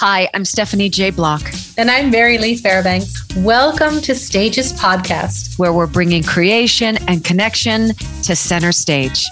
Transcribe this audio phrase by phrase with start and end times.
[0.00, 1.10] Hi, I'm Stephanie J.
[1.10, 1.42] Block.
[1.76, 3.12] And I'm Mary Lee Fairbanks.
[3.38, 7.88] Welcome to Stages Podcast, where we're bringing creation and connection
[8.22, 9.24] to center stage.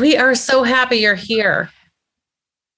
[0.00, 1.68] We are so happy you're here.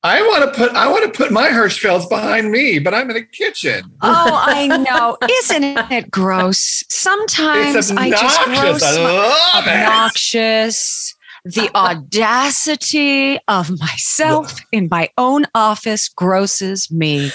[0.03, 3.15] I want to put I want to put my Hirschfelds behind me, but I'm in
[3.15, 3.85] the kitchen.
[4.03, 5.17] Oh, I know.
[5.29, 6.83] Isn't it gross?
[6.89, 11.11] Sometimes I just gross I love obnoxious.
[11.13, 11.16] It.
[11.47, 17.31] The audacity of myself in my own office grosses me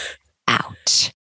[0.49, 1.13] out.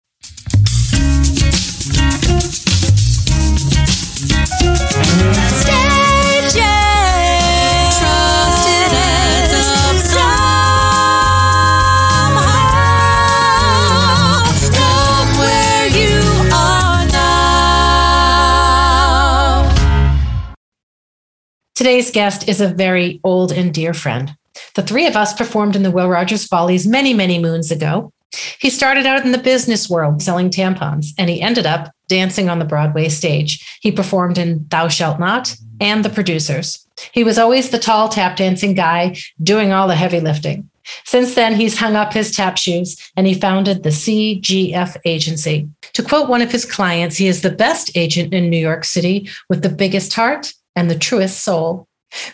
[21.79, 24.35] Today's guest is a very old and dear friend.
[24.75, 28.11] The three of us performed in the Will Rogers Follies many, many moons ago.
[28.59, 32.59] He started out in the business world selling tampons, and he ended up dancing on
[32.59, 33.65] the Broadway stage.
[33.79, 36.85] He performed in Thou Shalt Not and The Producers.
[37.13, 40.69] He was always the tall tap dancing guy doing all the heavy lifting.
[41.05, 45.69] Since then, he's hung up his tap shoes and he founded the CGF agency.
[45.93, 49.29] To quote one of his clients, he is the best agent in New York City
[49.47, 51.89] with the biggest heart and the truest soul.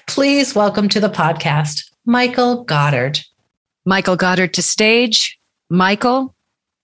[0.06, 3.20] Please welcome to the podcast, Michael Goddard.
[3.86, 5.40] Michael Goddard to stage.
[5.72, 6.36] Michael,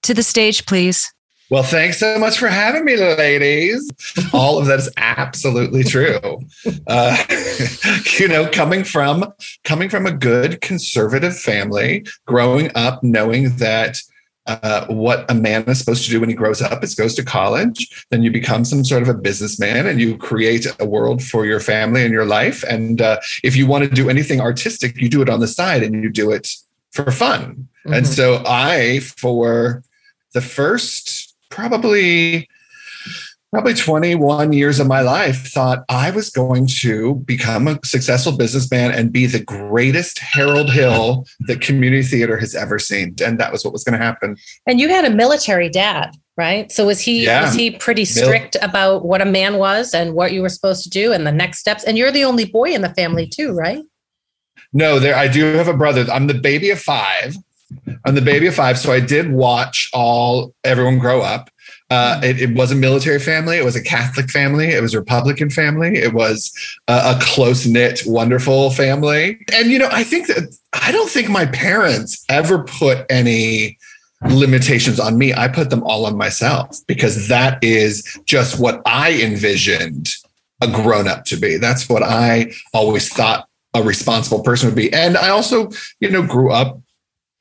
[0.01, 1.13] to the stage, please.
[1.51, 3.91] Well, thanks so much for having me, ladies.
[4.33, 6.39] All of that is absolutely true.
[6.87, 7.23] Uh,
[8.19, 9.31] you know, coming from
[9.63, 13.99] coming from a good conservative family, growing up knowing that
[14.47, 17.23] uh, what a man is supposed to do when he grows up is goes to
[17.23, 18.05] college.
[18.09, 21.59] Then you become some sort of a businessman and you create a world for your
[21.59, 22.63] family and your life.
[22.63, 25.83] And uh, if you want to do anything artistic you do it on the side
[25.83, 26.47] and you do it
[26.91, 27.67] for fun.
[27.85, 27.93] Mm-hmm.
[27.95, 29.83] and so i for
[30.33, 32.47] the first probably
[33.51, 38.91] probably 21 years of my life thought I was going to become a successful businessman
[38.91, 43.13] and be the greatest Harold Hill that community theater has ever seen.
[43.23, 44.37] And that was what was going to happen.
[44.65, 46.71] And you had a military dad, right?
[46.71, 47.43] So was he yeah.
[47.43, 50.83] was he pretty strict Mil- about what a man was and what you were supposed
[50.83, 51.83] to do and the next steps?
[51.83, 53.83] And you're the only boy in the family too, right?
[54.71, 56.05] No, there I do have a brother.
[56.09, 57.35] I'm the baby of five.
[58.05, 58.79] I'm the baby of five.
[58.79, 61.49] So I did watch all everyone grow up.
[61.91, 63.57] Uh, it, it, was a military family.
[63.57, 64.67] It was a Catholic family.
[64.67, 65.97] It was a Republican family.
[65.97, 66.53] It was
[66.87, 69.45] a, a close knit, wonderful family.
[69.53, 73.77] And, you know, I think that I don't think my parents ever put any
[74.29, 75.33] limitations on me.
[75.33, 80.07] I put them all on myself because that is just what I envisioned
[80.61, 81.57] a grown up to be.
[81.57, 84.93] That's what I always thought a responsible person would be.
[84.93, 86.79] And I also, you know, grew up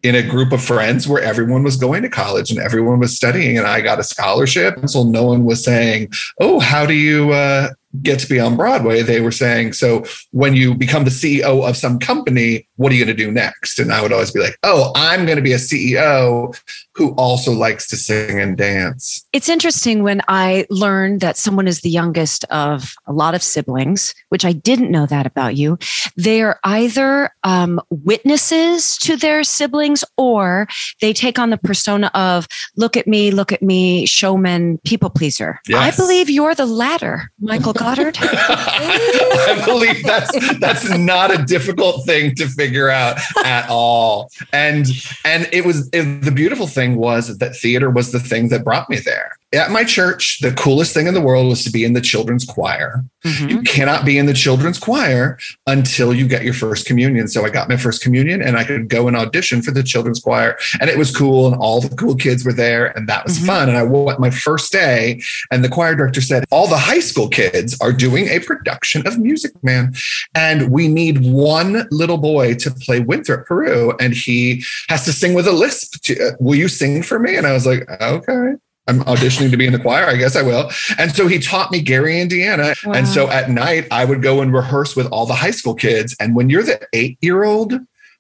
[0.02, 3.58] in a group of friends where everyone was going to college and everyone was studying
[3.58, 7.68] and i got a scholarship so no one was saying oh how do you uh,
[8.02, 9.02] get to be on broadway?
[9.02, 13.04] They were saying so when you become the ceo of some company what are you
[13.04, 13.78] going to do next?
[13.78, 16.56] And i would always be like oh i'm going to be a ceo
[17.00, 19.26] who also likes to sing and dance.
[19.32, 24.14] It's interesting when I learned that someone is the youngest of a lot of siblings,
[24.28, 25.78] which I didn't know that about you.
[26.16, 30.68] They're either um, witnesses to their siblings or
[31.00, 32.46] they take on the persona of
[32.76, 35.58] look at me, look at me, showman, people pleaser.
[35.68, 35.94] Yes.
[35.94, 38.18] I believe you're the latter, Michael Goddard.
[38.20, 44.28] I believe that's that's not a difficult thing to figure out at all.
[44.52, 44.86] And
[45.24, 48.64] and it was it, the beautiful thing thing was that theater was the thing that
[48.64, 49.39] brought me there.
[49.52, 52.44] At my church, the coolest thing in the world was to be in the children's
[52.44, 53.04] choir.
[53.24, 53.48] Mm-hmm.
[53.48, 57.26] You cannot be in the children's choir until you get your first communion.
[57.26, 60.20] So I got my first communion and I could go and audition for the children's
[60.20, 60.56] choir.
[60.80, 61.48] And it was cool.
[61.48, 62.96] And all the cool kids were there.
[62.96, 63.46] And that was mm-hmm.
[63.46, 63.68] fun.
[63.68, 65.20] And I went my first day.
[65.50, 69.18] And the choir director said, All the high school kids are doing a production of
[69.18, 69.94] Music Man.
[70.34, 73.96] And we need one little boy to play Winthrop Paroo.
[74.00, 76.00] And he has to sing with a lisp.
[76.02, 77.36] To, uh, will you sing for me?
[77.36, 78.54] And I was like, Okay.
[78.90, 80.06] I'm auditioning to be in the choir.
[80.06, 80.70] I guess I will.
[80.98, 82.74] And so he taught me Gary, Indiana.
[82.84, 82.92] Wow.
[82.92, 86.16] And so at night, I would go and rehearse with all the high school kids.
[86.18, 87.74] And when you're the eight year old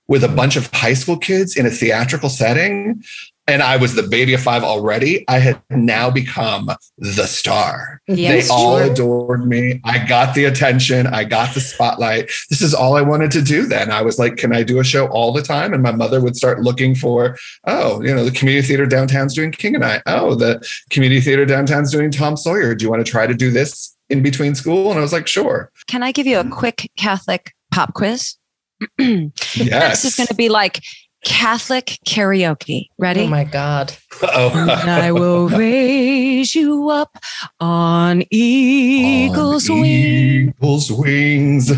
[0.06, 3.02] with a bunch of high school kids in a theatrical setting,
[3.46, 8.00] and I was the baby of five already, I had now become the star.
[8.06, 8.92] Yes, they all sure.
[8.92, 9.80] adored me.
[9.84, 11.06] I got the attention.
[11.08, 12.30] I got the spotlight.
[12.48, 13.90] This is all I wanted to do then.
[13.90, 15.72] I was like, can I do a show all the time?
[15.72, 19.50] And my mother would start looking for, oh, you know, the community theater downtown's doing
[19.50, 20.00] King and I.
[20.06, 22.74] Oh, the community theater downtown's doing Tom Sawyer.
[22.74, 24.90] Do you want to try to do this in between school?
[24.90, 25.72] And I was like, sure.
[25.88, 28.36] Can I give you a quick Catholic pop quiz?
[28.98, 30.02] yes.
[30.02, 30.80] This is going to be like
[31.24, 32.88] Catholic karaoke.
[32.98, 33.20] Ready?
[33.22, 33.92] Oh my God.
[34.22, 37.18] Oh, And I will raise you up
[37.60, 40.54] on eagle's On wings.
[40.58, 41.68] Eagle's wings.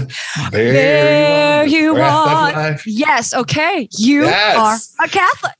[0.50, 1.94] There, There you you are.
[1.94, 2.52] Breath of are.
[2.52, 2.86] life.
[2.86, 3.34] Yes.
[3.34, 3.88] Okay.
[3.92, 4.94] You Yes.
[4.98, 5.52] are a Catholic.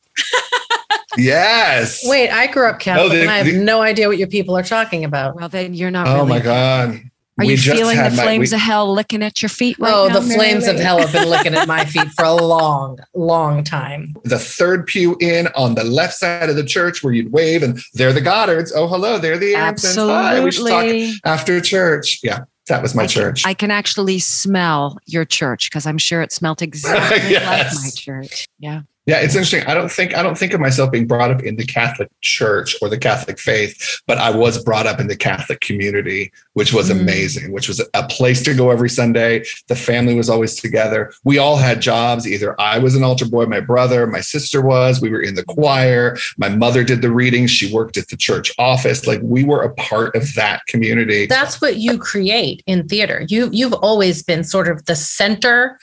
[1.17, 2.01] Yes.
[2.07, 4.57] Wait, I grew up oh, Catholic the- and I have no idea what you people
[4.57, 5.37] are talking about.
[5.37, 6.07] Well, then you're not.
[6.07, 7.01] Oh really my God.
[7.39, 9.49] Are We you just feeling the had my- flames we- of hell licking at your
[9.49, 10.21] feet right oh, now?
[10.21, 13.65] the Mary flames of hell have been licking at my feet for a long, long
[13.65, 14.15] time.
[14.25, 17.81] the third pew in on the left side of the church where you'd wave and
[17.95, 18.71] they're the Goddards.
[18.75, 19.97] Oh, hello, they're the Aaronsons.
[19.97, 21.15] Hi, we should talk Absolutely.
[21.25, 22.21] after church.
[22.23, 23.47] Yeah, that was my I can- church.
[23.47, 28.47] I can actually smell your church because I'm sure it smelled exactly like my church.
[28.59, 28.83] Yeah.
[29.07, 29.65] Yeah, it's interesting.
[29.67, 32.77] I don't think I don't think of myself being brought up in the Catholic Church
[32.81, 36.89] or the Catholic faith, but I was brought up in the Catholic community, which was
[36.89, 37.01] Mm.
[37.01, 37.53] amazing.
[37.53, 39.45] Which was a place to go every Sunday.
[39.67, 41.13] The family was always together.
[41.25, 42.29] We all had jobs.
[42.29, 45.01] Either I was an altar boy, my brother, my sister was.
[45.01, 46.17] We were in the choir.
[46.39, 47.51] My mother did the readings.
[47.51, 49.07] She worked at the church office.
[49.07, 51.27] Like we were a part of that community.
[51.27, 53.25] That's what you create in theater.
[53.29, 55.79] You you've always been sort of the center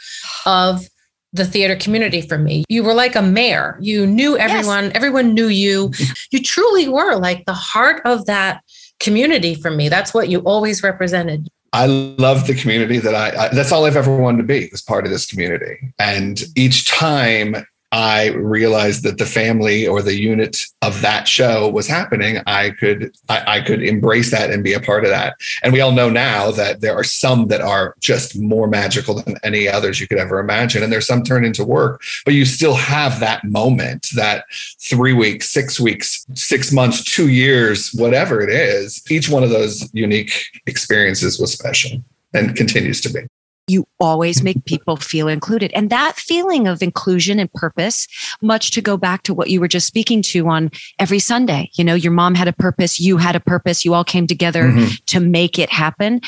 [0.46, 0.88] of
[1.34, 2.64] the theater community for me.
[2.70, 3.78] You were like a mayor.
[3.80, 5.92] You knew everyone, everyone knew you.
[6.32, 8.64] You truly were like the heart of that
[9.00, 9.90] community for me.
[9.90, 11.48] That's what you always represented.
[11.74, 14.82] I love the community that I, I, that's all I've ever wanted to be was
[14.82, 15.94] part of this community.
[15.98, 17.56] And each time
[17.92, 23.16] I realized that the family or the unit of that show was happening, I could
[23.30, 25.36] I, I could embrace that and be a part of that.
[25.64, 29.38] And we all know now that there are some that are just more magical than
[29.44, 30.84] any others you could ever imagine.
[30.84, 34.46] And there's some turn into work, but you still have that moment, that
[34.80, 39.04] three weeks, six weeks, six months, two years, whatever it is.
[39.10, 42.04] Each one of those unique experiences was special
[42.34, 43.22] and continues to be.
[43.70, 45.72] You always make people feel included.
[45.74, 48.08] And that feeling of inclusion and purpose,
[48.42, 51.70] much to go back to what you were just speaking to on every Sunday.
[51.76, 54.66] You know, your mom had a purpose, you had a purpose, you all came together
[54.72, 55.06] Mhm.
[55.08, 56.22] to make it happen.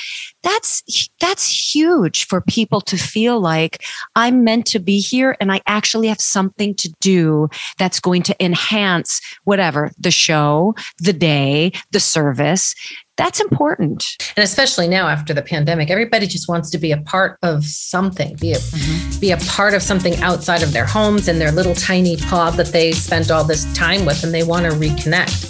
[0.43, 0.83] That's
[1.19, 3.83] that's huge for people to feel like
[4.15, 8.43] I'm meant to be here and I actually have something to do that's going to
[8.43, 12.75] enhance whatever, the show, the day, the service.
[13.21, 14.03] That's important.
[14.35, 18.35] And especially now after the pandemic, everybody just wants to be a part of something,
[18.37, 19.19] be a mm-hmm.
[19.19, 22.69] be a part of something outside of their homes and their little tiny pod that
[22.69, 25.49] they spent all this time with and they want to reconnect.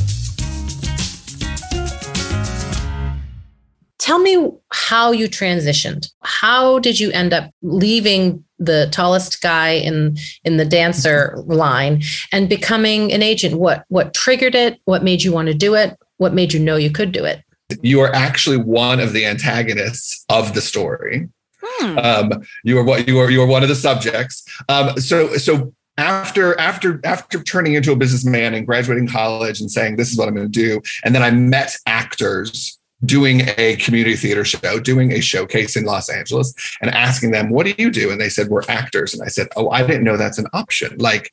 [4.00, 6.12] Tell me how you transitioned.
[6.23, 12.01] How did you end up leaving the tallest guy in in the dancer line
[12.33, 13.56] and becoming an agent?
[13.56, 14.81] What what triggered it?
[14.83, 15.97] What made you want to do it?
[16.18, 17.41] What made you know you could do it?
[17.81, 21.29] You are actually one of the antagonists of the story.
[21.63, 21.97] Hmm.
[21.97, 23.29] Um, you are what you are.
[23.29, 24.44] You are one of the subjects.
[24.69, 29.97] Um, so so after after after turning into a businessman and graduating college and saying
[29.97, 34.15] this is what I'm going to do, and then I met actors doing a community
[34.15, 38.12] theater show, doing a showcase in Los Angeles, and asking them, "What do you do?"
[38.12, 40.97] And they said, "We're actors." And I said, "Oh, I didn't know that's an option."
[40.97, 41.31] Like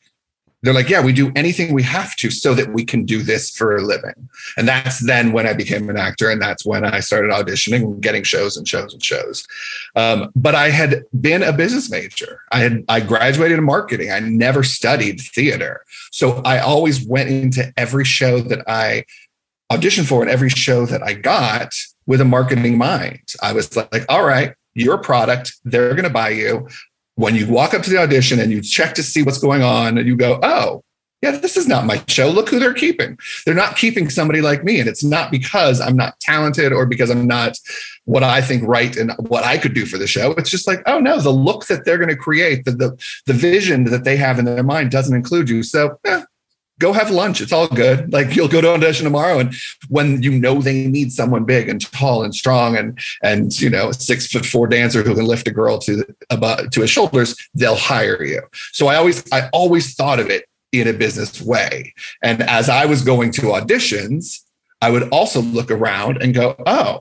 [0.63, 3.51] they're like, yeah, we do anything we have to so that we can do this
[3.51, 4.29] for a living.
[4.57, 6.31] And that's then when I became an actor.
[6.31, 9.47] And that's when I started auditioning and getting shows and shows and shows.
[9.95, 12.43] Um, but I had been a business major.
[12.51, 14.11] I had I graduated in marketing.
[14.11, 15.83] I never studied theater.
[16.11, 19.05] So I always went into every show that I
[19.71, 21.73] auditioned for and every show that I got
[22.07, 23.21] with a marketing mind.
[23.43, 25.53] I was like, all right, you're product.
[25.65, 26.69] They're going to buy you
[27.19, 29.99] when you walk up to the audition and you check to see what's going on
[29.99, 30.85] and you go, oh,
[31.21, 32.31] yeah, this is not my show.
[32.31, 33.19] Look who they're keeping.
[33.45, 34.79] They're not keeping somebody like me.
[34.79, 37.57] And it's not because I'm not talented or because I'm not
[38.05, 40.31] what I think right and what I could do for the show.
[40.39, 43.33] It's just like, oh no, the look that they're going to create, the, the, the
[43.33, 45.65] vision that they have in their mind doesn't include you.
[45.65, 46.23] So eh,
[46.79, 47.41] go have lunch.
[47.41, 48.13] It's all good.
[48.13, 49.39] Like you'll go to audition tomorrow.
[49.39, 49.55] And
[49.89, 53.93] when you know they need someone big and tall and strong and and you know,
[53.93, 57.77] six foot four dancer who can lift a girl to about to his shoulders, they'll
[57.77, 58.43] hire you.
[58.73, 61.95] So I always I always thought of it in a business way.
[62.23, 64.41] And as I was going to auditions,
[64.81, 67.01] I would also look around and go, oh,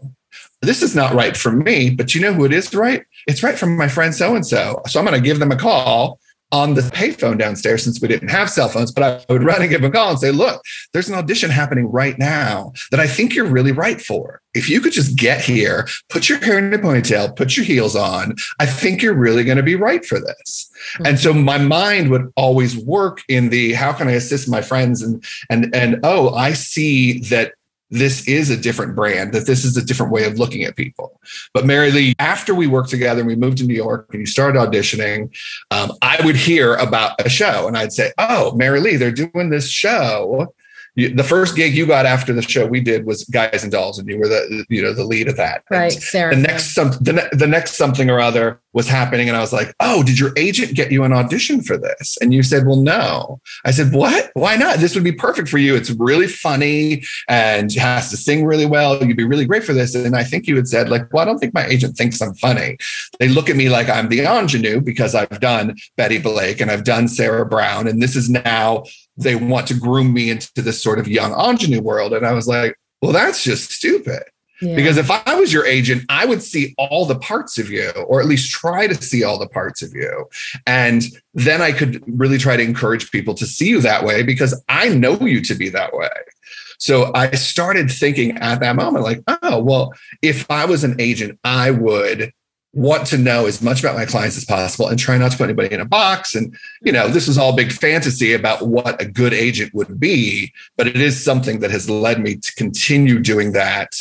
[0.61, 3.05] this is not right for me, but you know who it is right?
[3.27, 4.81] It's right for my friend so and so.
[4.87, 6.19] So I'm going to give them a call
[6.51, 9.69] on the payphone downstairs since we didn't have cell phones, but I would run and
[9.69, 10.61] give them a call and say, look,
[10.93, 14.41] there's an audition happening right now that I think you're really right for.
[14.53, 17.95] If you could just get here, put your hair in a ponytail, put your heels
[17.95, 20.71] on, I think you're really going to be right for this.
[20.93, 21.05] Mm-hmm.
[21.05, 25.01] And so my mind would always work in the how can I assist my friends
[25.01, 27.53] and and and oh, I see that
[27.89, 31.19] this is a different brand, that this is a different way of looking at people.
[31.53, 34.25] But Mary Lee, after we worked together and we moved to New York and you
[34.25, 35.35] started auditioning,
[35.71, 39.49] um, I would hear about a show and I'd say, Oh, Mary Lee, they're doing
[39.49, 40.53] this show
[40.97, 44.09] the first gig you got after the show we did was Guys and Dolls, and
[44.09, 45.63] you were the you know the lead of that.
[45.69, 46.35] Right, and Sarah.
[46.35, 49.75] The next some the, the next something or other was happening, and I was like,
[49.79, 53.39] "Oh, did your agent get you an audition for this?" And you said, "Well, no."
[53.63, 54.31] I said, "What?
[54.33, 54.79] Why not?
[54.79, 55.75] This would be perfect for you.
[55.75, 59.03] It's really funny, and has to sing really well.
[59.03, 61.25] You'd be really great for this." And I think you had said, "Like, well, I
[61.25, 62.77] don't think my agent thinks I'm funny.
[63.19, 66.83] They look at me like I'm the ingenue because I've done Betty Blake and I've
[66.83, 68.83] done Sarah Brown, and this is now."
[69.17, 72.13] They want to groom me into this sort of young ingenue world.
[72.13, 74.23] And I was like, well, that's just stupid.
[74.61, 74.75] Yeah.
[74.75, 78.19] Because if I was your agent, I would see all the parts of you, or
[78.19, 80.25] at least try to see all the parts of you.
[80.65, 81.03] And
[81.35, 84.89] then I could really try to encourage people to see you that way because I
[84.89, 86.09] know you to be that way.
[86.79, 91.39] So I started thinking at that moment, like, oh, well, if I was an agent,
[91.43, 92.31] I would
[92.73, 95.45] want to know as much about my clients as possible and try not to put
[95.45, 96.35] anybody in a box.
[96.35, 100.53] And, you know, this is all big fantasy about what a good agent would be,
[100.75, 103.93] but it is something that has led me to continue doing that.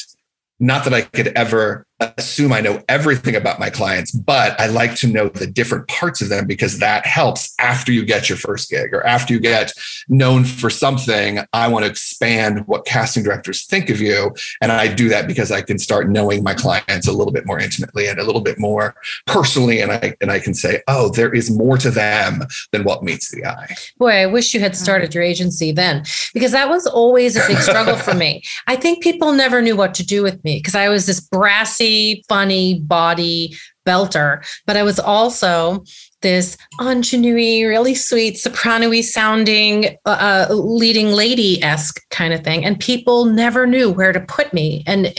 [0.59, 4.95] Not that I could ever assume I know everything about my clients, but I like
[4.97, 8.69] to know the different parts of them because that helps after you get your first
[8.69, 9.73] gig or after you get
[10.09, 11.41] known for something.
[11.53, 14.35] I want to expand what casting directors think of you.
[14.61, 17.59] And I do that because I can start knowing my clients a little bit more
[17.59, 18.95] intimately and a little bit more
[19.27, 19.81] personally.
[19.81, 23.31] And I and I can say, oh, there is more to them than what meets
[23.31, 23.75] the eye.
[23.99, 27.59] Boy, I wish you had started your agency then because that was always a big
[27.59, 28.43] struggle for me.
[28.67, 31.86] I think people never knew what to do with me because I was this brassy
[32.29, 35.85] funny body belter, but I was also
[36.27, 42.65] this ingenue, really sweet, soprano sounding, uh, uh leading lady esque kind of thing.
[42.65, 44.83] And people never knew where to put me.
[44.89, 45.15] And,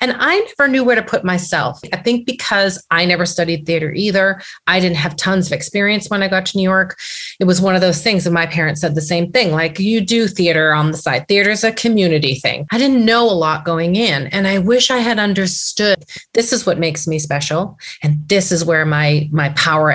[0.00, 1.80] and I never knew where to put myself.
[1.92, 6.22] I think because I never studied theater either, I didn't have tons of experience when
[6.22, 6.96] I got to New York.
[7.40, 8.24] It was one of those things.
[8.24, 11.64] And my parents said the same thing like, you do theater on the side, theater's
[11.64, 12.66] a community thing.
[12.70, 14.28] I didn't know a lot going in.
[14.28, 17.78] And I wish I had understood this is what makes me special.
[18.04, 19.90] And this is where my, my power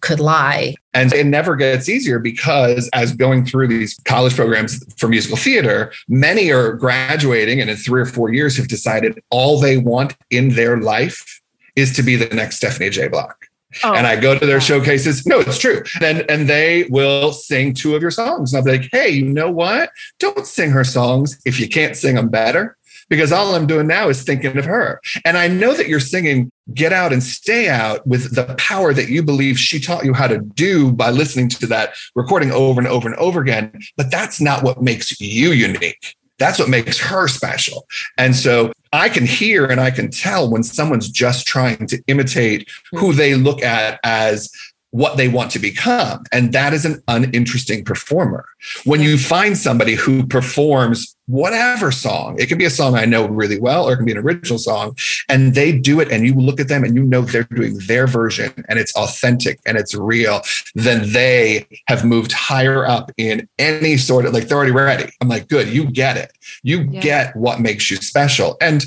[0.00, 0.74] could lie.
[0.94, 5.92] And it never gets easier because as going through these college programs for musical theater,
[6.08, 10.50] many are graduating and in three or four years have decided all they want in
[10.50, 11.40] their life
[11.76, 13.08] is to be the next Stephanie J.
[13.08, 13.46] Block.
[13.84, 14.60] Oh, and I go to their yeah.
[14.60, 15.26] showcases.
[15.26, 15.82] No, it's true.
[16.02, 18.52] And and they will sing two of your songs.
[18.52, 19.90] And I'll be like, hey, you know what?
[20.18, 22.76] Don't sing her songs if you can't sing them better
[23.12, 24.98] because all I'm doing now is thinking of her.
[25.26, 29.10] And I know that you're singing Get Out and Stay Out with the power that
[29.10, 32.88] you believe she taught you how to do by listening to that recording over and
[32.88, 33.70] over and over again.
[33.98, 36.16] But that's not what makes you unique.
[36.38, 37.86] That's what makes her special.
[38.16, 42.70] And so I can hear and I can tell when someone's just trying to imitate
[42.92, 43.18] who mm-hmm.
[43.18, 44.50] they look at as
[44.92, 46.22] what they want to become.
[46.32, 48.44] And that is an uninteresting performer.
[48.84, 53.26] When you find somebody who performs whatever song, it can be a song I know
[53.26, 54.96] really well, or it can be an original song,
[55.30, 58.06] and they do it, and you look at them and you know they're doing their
[58.06, 60.42] version and it's authentic and it's real,
[60.74, 65.10] then they have moved higher up in any sort of like they're already ready.
[65.22, 66.32] I'm like, good, you get it.
[66.62, 67.00] You yeah.
[67.00, 68.58] get what makes you special.
[68.60, 68.84] And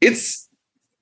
[0.00, 0.47] it's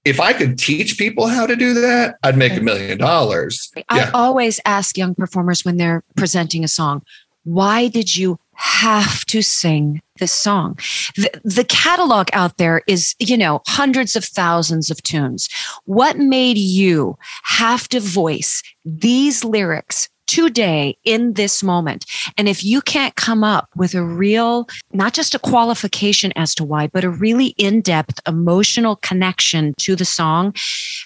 [0.07, 3.73] if I could teach people how to do that, I'd make a million dollars.
[3.89, 7.03] I always ask young performers when they're presenting a song,
[7.43, 10.79] why did you have to sing this song?
[11.17, 15.49] The, the, catalog out there is, you know, hundreds of thousands of tunes.
[15.85, 22.05] What made you have to voice these lyrics today in this moment.
[22.37, 26.65] And if you can't come up with a real, not just a qualification as to
[26.65, 30.55] why, but a really in depth emotional connection to the song,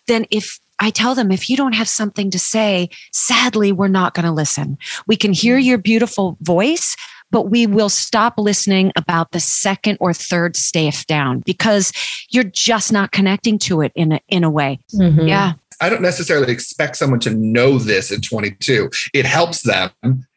[0.07, 4.15] then if I tell them if you don't have something to say, sadly, we're not
[4.15, 4.79] going to listen.
[5.07, 6.97] We can hear your beautiful voice,
[7.31, 11.93] but we will stop listening about the second or third staff down because
[12.31, 14.79] you're just not connecting to it in a, in a way.
[14.95, 15.29] Mm-hmm.
[15.29, 15.53] Yeah.
[15.81, 18.91] I don't necessarily expect someone to know this at 22.
[19.15, 19.91] It helps them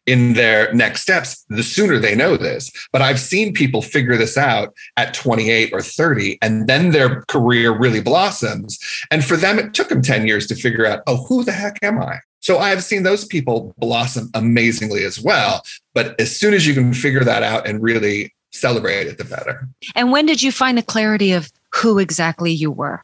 [0.05, 2.71] in their next steps the sooner they know this.
[2.91, 7.77] But I've seen people figure this out at 28 or 30, and then their career
[7.77, 8.79] really blossoms.
[9.11, 11.79] And for them, it took them 10 years to figure out, oh, who the heck
[11.83, 12.19] am I?
[12.39, 15.63] So I've seen those people blossom amazingly as well.
[15.93, 19.67] But as soon as you can figure that out and really celebrate it, the better.
[19.95, 23.01] And when did you find the clarity of who exactly you were?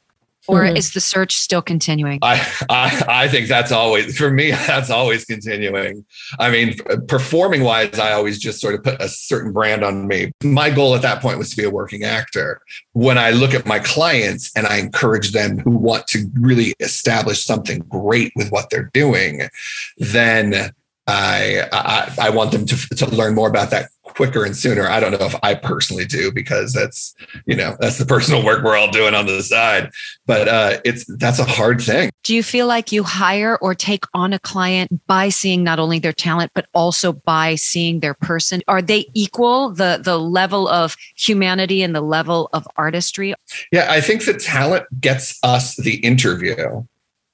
[0.50, 0.77] Or mm-hmm.
[0.77, 2.20] is the search still continuing?
[2.22, 2.36] I,
[2.70, 4.51] I I think that's always for me.
[4.70, 6.06] That's always continuing.
[6.39, 6.75] I mean,
[7.08, 10.32] performing wise, I always just sort of put a certain brand on me.
[10.44, 12.62] My goal at that point was to be a working actor.
[12.94, 17.44] When I look at my clients and I encourage them who want to really establish
[17.44, 19.50] something great with what they're doing,
[19.98, 20.72] then
[21.08, 24.85] I, I, I want them to to learn more about that quicker and sooner.
[24.85, 28.65] I don't know if I personally do because that's you know that's the personal work
[28.65, 29.91] we're all doing on the side.
[30.25, 32.09] But uh, it's that's a hard thing.
[32.25, 35.99] Do you feel like you hire or take on a client by seeing not only
[35.99, 38.61] their talent but also by seeing their person?
[38.67, 43.33] Are they equal the the level of humanity and the level of artistry?
[43.71, 46.83] Yeah, I think the talent gets us the interview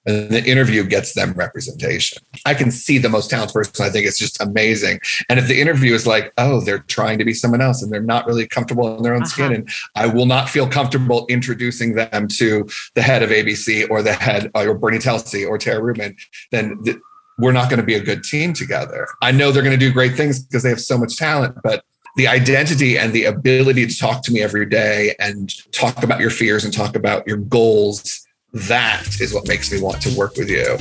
[0.06, 2.22] and the interview gets them representation.
[2.46, 3.86] I can see the most talented person.
[3.86, 5.00] I think it's just amazing.
[5.30, 8.02] And if the interview is like, oh, they're trying to be someone else and they're
[8.02, 9.30] not really comfortable in their own uh-huh.
[9.30, 14.02] skin, and I will not feel comfortable introducing them to the head of ABC or
[14.02, 16.16] the head or Bernie Telsey or Tara Rubin,
[16.52, 16.98] then th-
[17.38, 19.08] we're not going to be a good team together.
[19.22, 21.84] I know they're going to do great things because they have so much talent, but
[22.16, 26.30] the identity and the ability to talk to me every day and talk about your
[26.30, 28.25] fears and talk about your goals
[28.56, 30.78] that is what makes me want to work with you.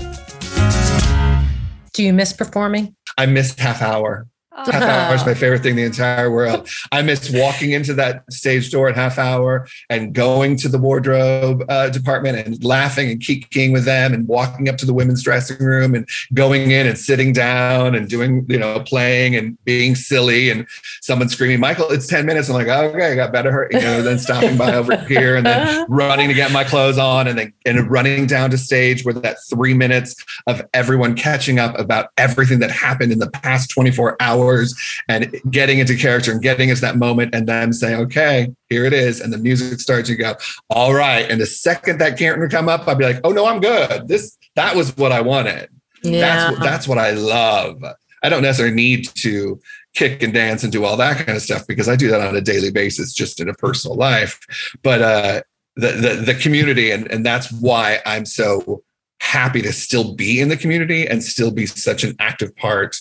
[1.93, 2.95] Do you miss performing?
[3.19, 4.26] I missed half hour.
[4.56, 6.68] Half hour is my favorite thing in the entire world.
[6.92, 11.64] I miss walking into that stage door at half hour and going to the wardrobe
[11.68, 15.58] uh, department and laughing and kikiing with them and walking up to the women's dressing
[15.58, 20.50] room and going in and sitting down and doing, you know, playing and being silly
[20.50, 20.68] and
[21.02, 22.49] someone screaming, Michael, it's 10 minutes.
[22.49, 23.50] I'm like, oh, okay, I got better.
[23.50, 26.96] hurt, You know, then stopping by over here and then running to get my clothes
[26.96, 30.14] on and then and running down to stage where that three minutes
[30.46, 34.75] of everyone catching up about everything that happened in the past 24 hours hours
[35.09, 38.93] and getting into character and getting into that moment and then saying, okay, here it
[38.93, 39.21] is.
[39.21, 40.35] And the music starts, you go,
[40.71, 41.31] all right.
[41.31, 44.09] And the second that character come up, I'd be like, oh no, I'm good.
[44.09, 45.69] This, that was what I wanted.
[46.03, 46.21] Yeah.
[46.21, 47.83] That's, that's what I love.
[48.23, 49.61] I don't necessarily need to
[49.95, 52.37] kick and dance and do all that kind of stuff because I do that on
[52.37, 54.41] a daily basis, just in a personal life.
[54.83, 55.43] But uh,
[55.77, 58.83] the, the the community, and and that's why I'm so
[59.21, 62.97] happy to still be in the community and still be such an active part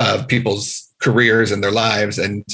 [0.00, 2.44] of people's careers and their lives and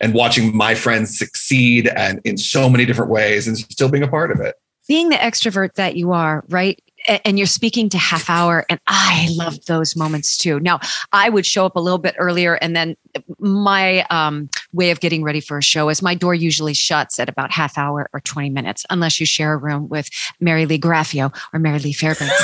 [0.00, 4.08] and watching my friends succeed and in so many different ways and still being a
[4.08, 4.56] part of it.
[4.88, 6.80] Being the extrovert that you are right
[7.24, 10.60] and you're speaking to half hour and i love those moments too.
[10.60, 10.80] Now
[11.12, 12.96] i would show up a little bit earlier and then
[13.38, 17.28] my um, way of getting ready for a show is my door usually shuts at
[17.28, 20.08] about half hour or 20 minutes unless you share a room with
[20.40, 22.34] mary lee graffio or mary lee fairbanks.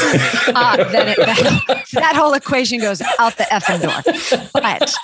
[0.56, 4.40] Uh, then it, that, that whole equation goes out the effing door.
[4.54, 4.94] But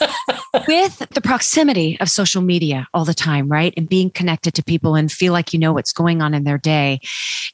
[0.66, 4.94] with the proximity of social media all the time right and being connected to people
[4.94, 7.01] and feel like you know what's going on in their day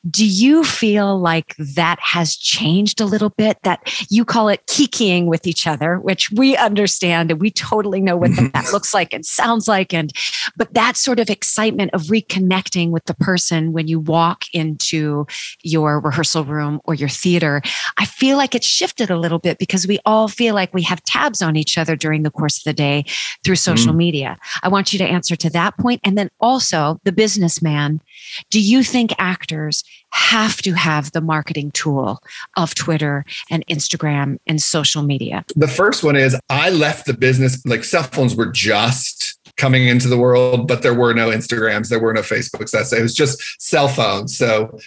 [0.09, 3.59] do you feel like that has changed a little bit?
[3.63, 3.81] That
[4.11, 8.31] you call it kikiing with each other, which we understand and we totally know what
[8.53, 9.93] that looks like and sounds like.
[9.93, 10.13] And
[10.57, 15.27] but that sort of excitement of reconnecting with the person when you walk into
[15.63, 17.63] your rehearsal room or your theater,
[17.99, 21.03] I feel like it's shifted a little bit because we all feel like we have
[21.05, 23.05] tabs on each other during the course of the day
[23.45, 23.97] through social mm.
[23.97, 24.39] media.
[24.63, 28.01] I want you to answer to that point, and then also the businessman.
[28.51, 32.21] Do you think actors have to have the marketing tool
[32.57, 35.45] of Twitter and Instagram and social media?
[35.57, 40.09] The first one is I left the business, like cell phones were just coming into
[40.09, 42.71] the world, but there were no Instagrams, there were no Facebooks.
[42.71, 44.37] That's it was just cell phones.
[44.37, 44.79] So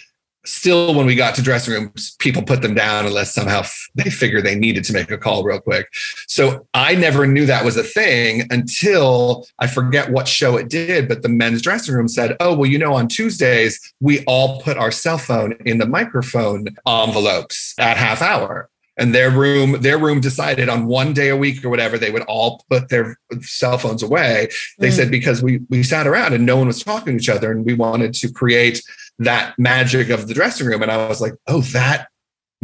[0.44, 3.62] still when we got to dressing rooms people put them down unless somehow
[3.94, 5.88] they figured they needed to make a call real quick.
[6.26, 11.08] So i never knew that was a thing until i forget what show it did
[11.08, 14.76] but the men's dressing room said oh well you know on tuesdays we all put
[14.76, 18.68] our cell phone in the microphone envelopes at half hour.
[18.98, 22.22] And their room their room decided on one day a week or whatever they would
[22.24, 24.48] all put their cell phones away.
[24.78, 24.92] They mm.
[24.92, 27.64] said because we we sat around and no one was talking to each other and
[27.64, 28.82] we wanted to create
[29.18, 30.82] that magic of the dressing room.
[30.82, 32.08] And I was like, oh, that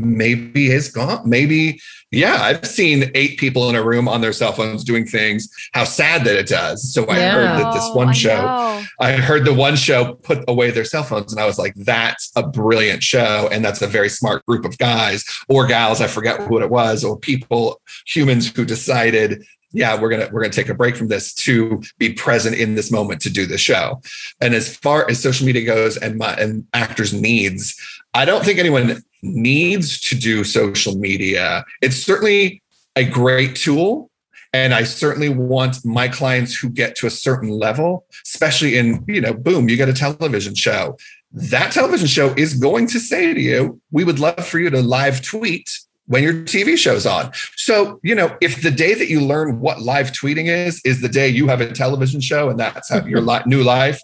[0.01, 1.29] maybe is gone.
[1.29, 1.81] Maybe,
[2.13, 5.49] yeah, I've seen eight people in a room on their cell phones doing things.
[5.73, 6.95] How sad that it does.
[6.95, 7.33] So I yeah.
[7.33, 11.03] heard that this one show, I, I heard the one show put away their cell
[11.03, 13.49] phones, and I was like, that's a brilliant show.
[13.51, 17.03] And that's a very smart group of guys or gals, I forget who it was,
[17.03, 21.35] or people, humans who decided yeah we're gonna we're gonna take a break from this
[21.35, 24.01] to be present in this moment to do the show.
[24.41, 27.77] And as far as social media goes and my and actors needs
[28.15, 31.65] i don't think anyone needs to do social media.
[31.83, 32.63] It's certainly
[32.97, 34.11] a great tool
[34.53, 39.21] and i certainly want my clients who get to a certain level especially in you
[39.21, 40.97] know boom you get a television show.
[41.31, 44.81] That television show is going to say to you, we would love for you to
[44.81, 45.69] live tweet
[46.09, 47.31] when your TV show's on.
[47.57, 51.09] So, you know, if the day that you learn what live tweeting is, is the
[51.09, 54.01] day you have a television show and that's your li- new life,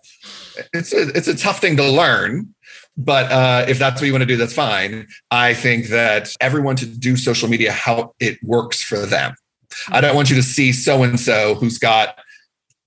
[0.73, 2.55] it's a, it's a tough thing to learn.
[2.97, 5.09] But uh, if that's what you want to do, that's fine.
[5.31, 9.35] I think that everyone to do social media how it works for them.
[9.89, 12.19] I don't want you to see so and so who's got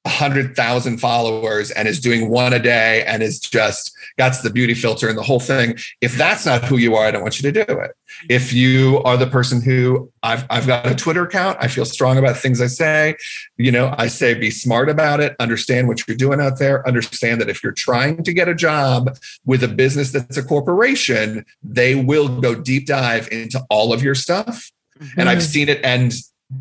[0.07, 5.09] 100,000 followers and is doing one a day and is just got the beauty filter
[5.09, 5.77] and the whole thing.
[6.01, 7.91] If that's not who you are, I don't want you to do it.
[8.29, 12.17] If you are the person who I've, I've got a Twitter account, I feel strong
[12.17, 13.15] about things I say.
[13.57, 17.41] You know, I say be smart about it, understand what you're doing out there, understand
[17.41, 21.95] that if you're trying to get a job with a business that's a corporation, they
[21.95, 24.71] will go deep dive into all of your stuff.
[24.99, 25.19] Mm-hmm.
[25.19, 25.47] And I've mm-hmm.
[25.47, 26.13] seen it end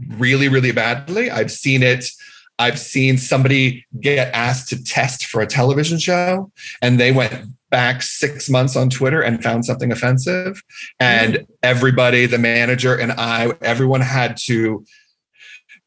[0.08, 1.30] really, really badly.
[1.30, 2.06] I've seen it
[2.58, 8.02] I've seen somebody get asked to test for a television show and they went back
[8.02, 10.62] six months on Twitter and found something offensive.
[10.98, 11.46] And mm.
[11.62, 14.84] everybody, the manager and I, everyone had to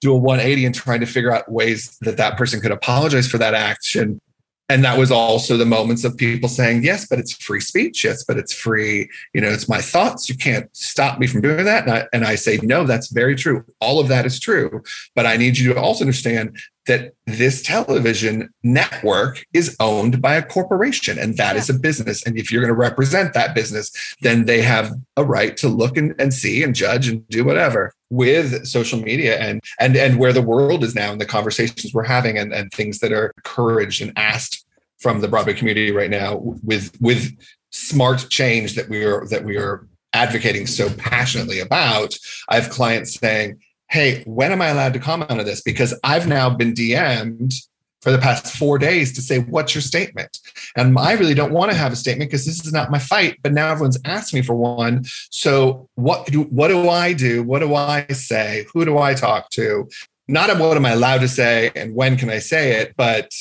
[0.02, 3.38] do a 180 and trying to figure out ways that that person could apologize for
[3.38, 4.22] that action
[4.70, 8.04] and that was also the moments of people saying yes but it's free speech.
[8.04, 10.30] Yes but it's free you know it's my thoughts.
[10.30, 11.84] You can't stop me from doing that.
[11.88, 13.66] And I, and I say no that's very true.
[13.82, 14.84] All of that is true.
[15.16, 16.58] But i need you to also understand
[16.90, 21.62] that this television network is owned by a corporation and that yeah.
[21.62, 25.24] is a business and if you're going to represent that business then they have a
[25.24, 29.62] right to look and, and see and judge and do whatever with social media and
[29.80, 33.00] and and where the world is now and the conversations we're having and, and things
[33.00, 34.66] that are encouraged and asked
[34.98, 37.38] from the Broadway community right now with with
[37.70, 42.18] smart change that we are that we are advocating so passionately about.
[42.50, 46.28] I have clients saying, "Hey, when am I allowed to comment on this?" Because I've
[46.28, 47.54] now been DM'd
[48.02, 50.38] for the past four days to say, What's your statement?
[50.76, 53.38] And I really don't want to have a statement because this is not my fight.
[53.44, 55.04] But now everyone's asked me for one.
[55.32, 57.44] So what do what do I do?
[57.44, 58.66] What do I say?
[58.74, 59.90] Who do I talk to?
[60.28, 63.32] Not what am I allowed to say and when can I say it, but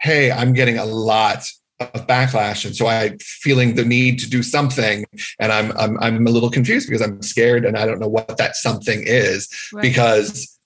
[0.00, 1.44] hey, I'm getting a lot
[1.80, 5.04] of backlash and so i'm feeling the need to do something
[5.38, 8.36] and i'm i'm, I'm a little confused because i'm scared and i don't know what
[8.36, 9.82] that something is right.
[9.82, 10.58] because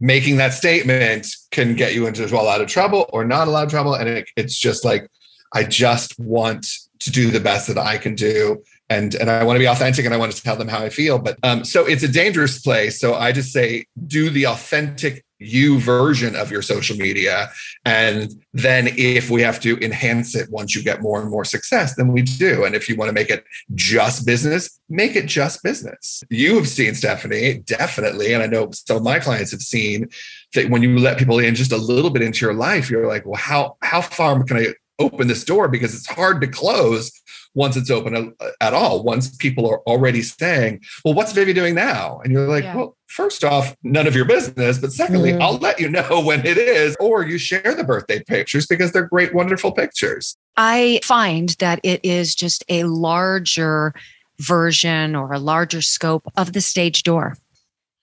[0.00, 3.64] making that statement can get you into a lot of trouble or not a lot
[3.64, 3.94] of trouble.
[3.94, 5.08] And it, it's just like,
[5.52, 6.66] I just want
[7.00, 8.62] to do the best that I can do.
[8.88, 10.90] And, and I want to be authentic and I want to tell them how I
[10.90, 11.18] feel.
[11.18, 13.00] But um, so it's a dangerous place.
[13.00, 17.50] So I just say, do the authentic you version of your social media.
[17.84, 21.94] And then if we have to enhance it once you get more and more success,
[21.94, 22.64] then we do.
[22.64, 23.44] And if you want to make it
[23.74, 26.22] just business, make it just business.
[26.30, 28.32] You have seen Stephanie, definitely.
[28.32, 30.08] And I know some of my clients have seen
[30.54, 33.26] that when you let people in just a little bit into your life, you're like,
[33.26, 34.66] well, how how far can I
[34.98, 35.68] open this door?
[35.68, 37.12] Because it's hard to close
[37.56, 39.02] once it's open at all.
[39.02, 42.20] Once people are already saying, well, what's Vivi doing now?
[42.22, 42.76] And you're like, yeah.
[42.76, 44.78] well, first off, none of your business.
[44.78, 45.42] But secondly, mm-hmm.
[45.42, 49.08] I'll let you know when it is, or you share the birthday pictures because they're
[49.08, 50.36] great, wonderful pictures.
[50.58, 53.94] I find that it is just a larger
[54.38, 57.36] version or a larger scope of the stage door.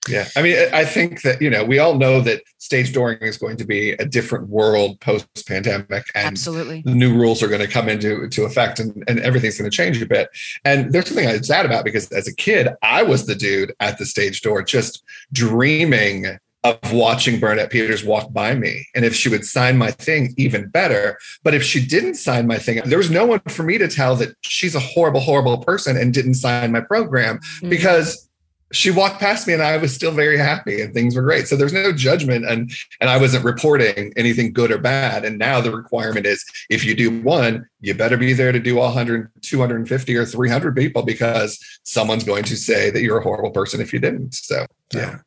[0.07, 0.27] Yeah.
[0.35, 3.57] I mean, I think that, you know, we all know that stage dooring is going
[3.57, 6.07] to be a different world post pandemic.
[6.13, 6.81] And Absolutely.
[6.81, 9.75] The new rules are going to come into to effect and, and everything's going to
[9.75, 10.29] change a bit.
[10.65, 13.97] And there's something I'm sad about because as a kid, I was the dude at
[13.97, 18.87] the stage door just dreaming of watching Bernadette Peters walk by me.
[18.95, 21.17] And if she would sign my thing, even better.
[21.43, 24.15] But if she didn't sign my thing, there was no one for me to tell
[24.17, 27.69] that she's a horrible, horrible person and didn't sign my program mm-hmm.
[27.69, 28.29] because
[28.71, 31.47] she walked past me and I was still very happy and things were great.
[31.47, 35.25] So there's no judgment and and I wasn't reporting anything good or bad.
[35.25, 38.75] And now the requirement is if you do one, you better be there to do
[38.75, 43.81] 100, 250 or 300 people because someone's going to say that you're a horrible person
[43.81, 44.33] if you didn't.
[44.33, 45.19] So yeah.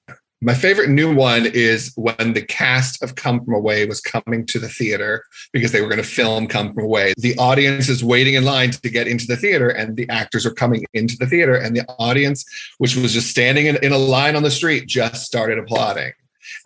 [0.43, 4.59] My favorite new one is when the cast of Come From Away was coming to
[4.59, 7.15] the theater because they were going to film Come From Away.
[7.17, 10.53] The audience is waiting in line to get into the theater, and the actors are
[10.53, 12.45] coming into the theater, and the audience,
[12.77, 16.13] which was just standing in, in a line on the street, just started applauding.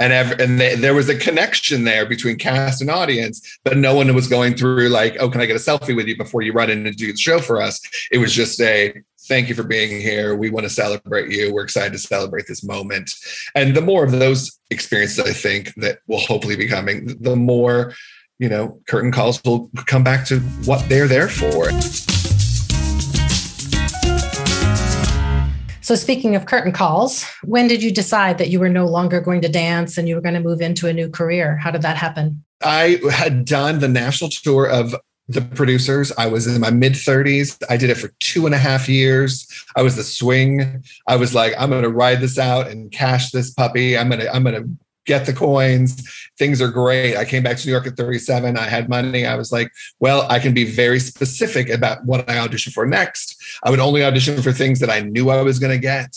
[0.01, 3.95] And, ev- and they, there was a connection there between cast and audience, but no
[3.95, 6.53] one was going through like, oh, can I get a selfie with you before you
[6.53, 7.81] run in and do the show for us?
[8.11, 8.95] It was just a
[9.31, 10.35] thank you for being here.
[10.35, 11.55] We want to celebrate you.
[11.55, 13.13] We're excited to celebrate this moment.
[13.55, 17.95] And the more of those experiences, I think that will hopefully be coming, the more,
[18.41, 21.71] you know, curtain calls will come back to what they're there for.
[25.81, 29.43] So, speaking of curtain calls, when did you decide that you were no longer going
[29.43, 31.57] to dance and you were going to move into a new career?
[31.57, 32.45] How did that happen?
[32.63, 34.95] I had done the national tour of
[35.31, 36.13] the producers.
[36.19, 37.63] I was in my mid 30s.
[37.71, 39.47] I did it for two and a half years.
[39.77, 40.85] I was the swing.
[41.07, 43.97] I was like, I'm gonna ride this out and cash this puppy.
[43.97, 44.65] I'm gonna, I'm gonna
[45.07, 46.09] get the coins.
[46.39, 47.17] Things are great.
[47.17, 48.57] I came back to New York at 37.
[48.57, 49.27] I had money.
[49.27, 53.37] I was like, well, I can be very specific about what I audition for next.
[53.65, 56.15] I would only audition for things that I knew I was going to get,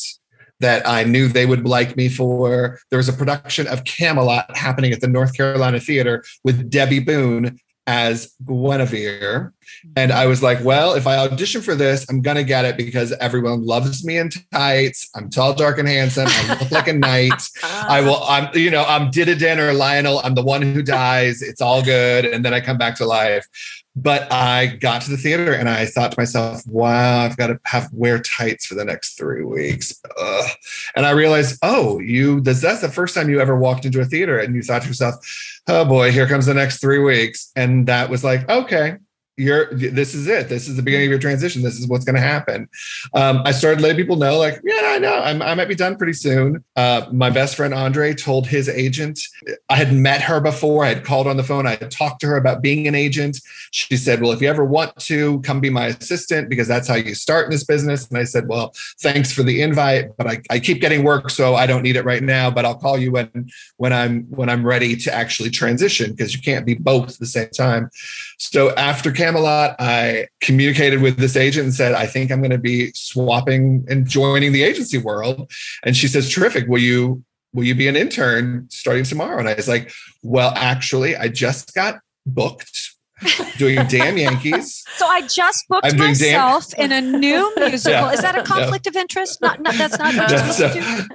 [0.60, 2.80] that I knew they would like me for.
[2.90, 7.58] There was a production of Camelot happening at the North Carolina Theater with Debby Boone
[7.88, 9.54] as Guinevere.
[9.96, 12.78] And I was like, well, if I audition for this, I'm going to get it
[12.78, 15.10] because everyone loves me in tights.
[15.16, 16.28] I'm tall, dark, and handsome.
[16.28, 17.42] I look like a knight.
[17.64, 20.22] I will, I'm, you know, I'm Dinadan or Lionel.
[20.24, 21.42] I'm the one who dies.
[21.42, 22.26] It's all good.
[22.26, 23.48] And then I come back to life.
[23.96, 27.60] But I got to the theater and I thought to myself, wow, I've got to
[27.66, 30.02] have wear tights for the next three weeks.
[30.20, 30.50] Ugh.
[30.96, 34.40] And I realized, oh, you, that's the first time you ever walked into a theater
[34.40, 35.16] and you thought to yourself,
[35.68, 37.52] oh boy, here comes the next three weeks.
[37.56, 38.98] And that was like, okay,
[39.38, 40.50] you're this is it.
[40.50, 41.62] This is the beginning of your transition.
[41.62, 42.70] This is what's going to happen.
[43.14, 45.16] Um, i started letting people know like yeah i know.
[45.16, 46.64] I'm, i might be done pretty soon.
[46.76, 49.20] Uh, my best friend andre told his agent
[49.70, 50.86] i had met her before.
[50.86, 51.66] I had called on the phone.
[51.66, 53.40] I had talked to her about being an agent.
[53.72, 56.96] She said well if you ever want to come be my assistant because that's how
[56.96, 58.08] you start in this business.
[58.08, 61.56] And i said well thanks for the invite but i, I keep getting work so
[61.56, 64.66] i don't need it right now but i'll call you when when i'm when i'm
[64.66, 67.90] ready to actually transition because you can't be both at the same time.
[68.38, 72.58] So after Camelot, I communicated with this agent and said, I think I'm going to
[72.58, 75.50] be swapping and joining the agency world.
[75.84, 76.68] And she says, terrific.
[76.68, 79.40] Will you, will you be an intern starting tomorrow?
[79.40, 82.90] And I was like, well, actually, I just got booked
[83.58, 84.84] doing Damn Yankees.
[84.98, 87.92] So I just booked I'm myself Damn- in a new musical.
[87.94, 88.12] Yeah.
[88.12, 88.44] Is that a No.
[88.44, 89.42] conflict of interest?
[89.42, 90.14] Not, not that's not.
[90.30, 91.08] No, so-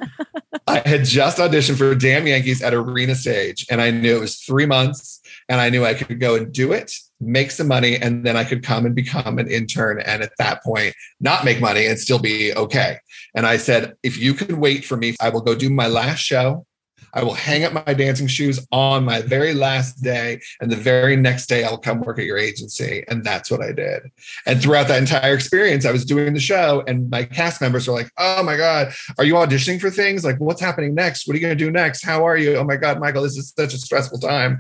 [0.67, 4.37] I had just auditioned for Damn Yankees at Arena Stage, and I knew it was
[4.37, 5.18] three months,
[5.49, 8.45] and I knew I could go and do it, make some money, and then I
[8.45, 10.01] could come and become an intern.
[10.01, 12.99] And at that point, not make money and still be okay.
[13.35, 16.21] And I said, if you can wait for me, I will go do my last
[16.21, 16.67] show.
[17.15, 20.41] I will hang up my dancing shoes on my very last day.
[20.61, 23.05] And the very next day, I'll come work at your agency.
[23.09, 24.11] And that's what I did.
[24.47, 27.95] And throughout that entire experience, I was doing the show, and my cast members were
[27.95, 30.25] like, Oh my God, are you auditioning for things?
[30.25, 31.27] Like, what's happening next?
[31.27, 32.05] What are you going to do next?
[32.05, 32.57] How are you?
[32.57, 34.59] Oh my God, Michael, this is such a stressful time.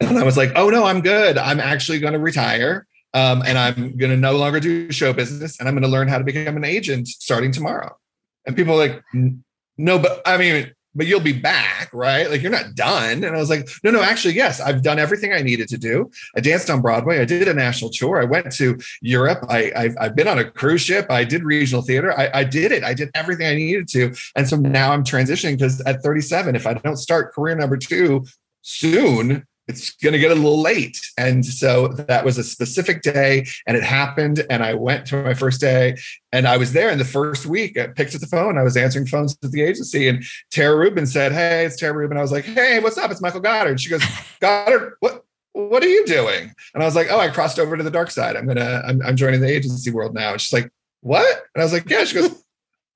[0.00, 1.38] And I was like, Oh no, I'm good.
[1.38, 2.86] I'm actually going to retire.
[3.12, 6.08] Um, and I'm going to no longer do show business and I'm going to learn
[6.08, 7.96] how to become an agent starting tomorrow.
[8.46, 9.02] And people are like,
[9.76, 12.28] no, but I mean, but you'll be back, right?
[12.30, 13.22] Like you're not done.
[13.24, 16.10] And I was like, no, no, actually, yes, I've done everything I needed to do.
[16.36, 17.20] I danced on Broadway.
[17.20, 18.20] I did a national tour.
[18.20, 19.44] I went to Europe.
[19.48, 21.06] I, I've, I've been on a cruise ship.
[21.10, 22.18] I did regional theater.
[22.18, 22.82] I, I did it.
[22.82, 24.14] I did everything I needed to.
[24.34, 28.24] And so now I'm transitioning because at 37, if I don't start career number two
[28.62, 31.00] soon, it's going to get a little late.
[31.16, 34.44] And so that was a specific day and it happened.
[34.50, 35.96] And I went to my first day
[36.32, 37.78] and I was there in the first week.
[37.78, 38.58] I picked up the phone.
[38.58, 42.18] I was answering phones at the agency and Tara Rubin said, Hey, it's Tara Rubin.
[42.18, 43.10] I was like, Hey, what's up?
[43.10, 43.80] It's Michael Goddard.
[43.80, 44.02] She goes,
[44.40, 45.24] Goddard, what?
[45.52, 46.52] What are you doing?
[46.74, 48.36] And I was like, Oh, I crossed over to the dark side.
[48.36, 50.32] I'm gonna, I'm, I'm joining the agency world now.
[50.32, 51.42] And she's like, What?
[51.54, 52.04] And I was like, Yeah.
[52.04, 52.44] She goes,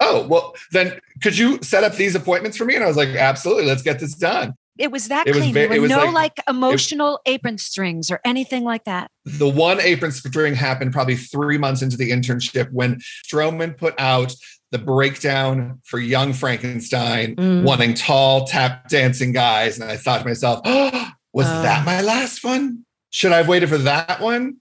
[0.00, 2.74] Oh, well, then could you set up these appointments for me?
[2.74, 4.54] And I was like, Absolutely, let's get this done.
[4.78, 5.54] It was that It was clean.
[5.54, 9.10] ve- there were no like- like, emotional apron strings or anything like that.
[9.24, 14.34] the one apron string happened probably three months into the internship when Stroman put out
[14.72, 17.62] the breakdown for Young Frankenstein, Mm.
[17.62, 19.78] wanting tall tap dancing guys.
[19.78, 21.62] And I thought to myself, oh, was Oh.
[21.62, 22.84] that my last one?
[23.10, 24.56] Should I have waited for that one?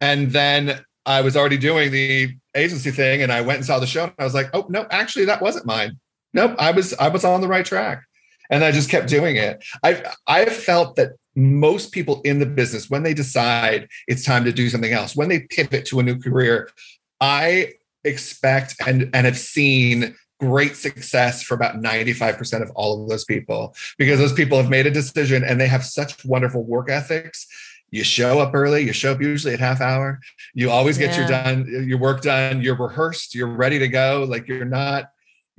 [0.00, 3.86] And then I was already doing the agency thing and I went and saw the
[3.86, 5.98] show and I was like, oh no, actually that wasn't mine.
[6.32, 8.02] Nope, I was I was on the right track.
[8.50, 9.64] And I just kept doing it.
[9.82, 14.52] I I felt that most people in the business, when they decide it's time to
[14.52, 16.68] do something else, when they pivot to a new career,
[17.20, 23.24] I expect and, and have seen great success for about 95% of all of those
[23.24, 27.46] people because those people have made a decision and they have such wonderful work ethics.
[27.90, 30.20] You show up early, you show up usually at half hour.
[30.54, 34.24] You always get your done, your work done, you're rehearsed, you're ready to go.
[34.28, 35.10] Like you're not,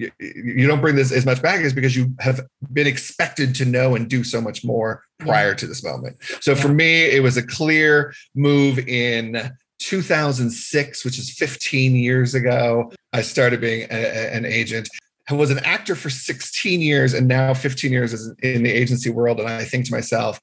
[0.02, 2.42] you, you don't bring this as much baggage because you have
[2.74, 6.18] been expected to know and do so much more prior to this moment.
[6.42, 12.92] So for me, it was a clear move in 2006, which is 15 years ago.
[13.14, 14.90] I started being a- a- an agent.
[15.30, 19.10] I was an actor for 16 years and now 15 years is in the agency
[19.10, 19.40] world.
[19.40, 20.40] And I think to myself,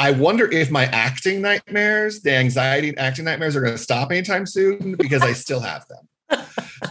[0.00, 4.10] I wonder if my acting nightmares, the anxiety and acting nightmares are going to stop
[4.10, 6.08] anytime soon because I still have them.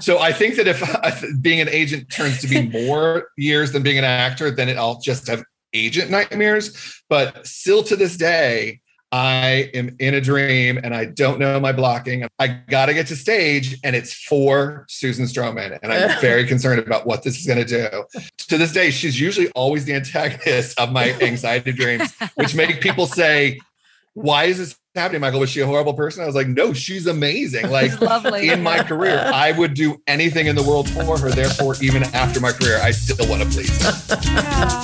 [0.02, 3.98] So I think that if, being an agent turns to be more years than being
[3.98, 7.02] an actor, then it, I'll just have agent nightmares.
[7.10, 8.82] But still to this day,
[9.14, 12.28] I am in a dream and I don't know my blocking.
[12.40, 15.78] I got to get to stage and it's for Susan Stroman.
[15.84, 18.24] And I'm very concerned about what this is going to do.
[18.50, 23.06] To this day, she's usually always the antagonist of my anxiety dreams, which make people
[23.06, 23.60] say,
[24.14, 25.40] why is this happening, Michael?
[25.40, 26.24] Was she a horrible person?
[26.24, 27.70] I was like, no, she's amazing.
[27.70, 28.50] Like lovely.
[28.50, 31.30] in my career, I would do anything in the world for her.
[31.32, 33.94] Therefore, even after my career, I still want to please her.
[34.24, 34.84] Yeah.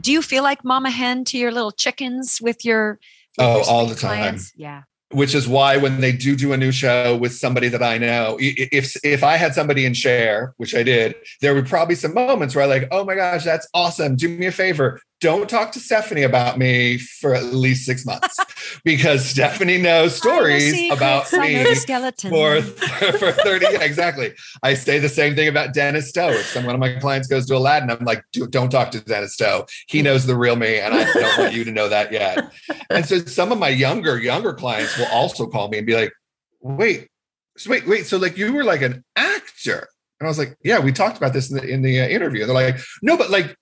[0.00, 3.00] Do you feel like mama hen to your little chickens with your,
[3.38, 4.52] with Oh, your all the clients?
[4.54, 4.82] Yeah.
[5.12, 8.36] Which is why when they do do a new show with somebody that I know,
[8.40, 12.56] if if I had somebody in Cher, which I did, there would probably some moments
[12.56, 14.16] where I like, oh my gosh, that's awesome.
[14.16, 18.36] Do me a favor, don't talk to Stephanie about me for at least six months
[18.84, 21.74] because Stephanie knows stories about me
[22.14, 22.60] for
[23.18, 24.34] for 30 yeah, exactly.
[24.62, 26.28] I say the same thing about dennis stowe.
[26.28, 29.34] If some one of my clients goes to aladdin i'm like don't talk to dennis
[29.34, 29.66] stowe.
[29.88, 32.52] He knows the real me and i don't want you to know that yet.
[32.90, 36.12] And so some of my younger younger clients will also call me and be like
[36.60, 37.08] wait
[37.56, 39.88] so wait wait so like you were like an actor?
[40.20, 42.42] And i was like yeah we talked about this in the, in the uh, interview.
[42.42, 43.56] And they're like no but like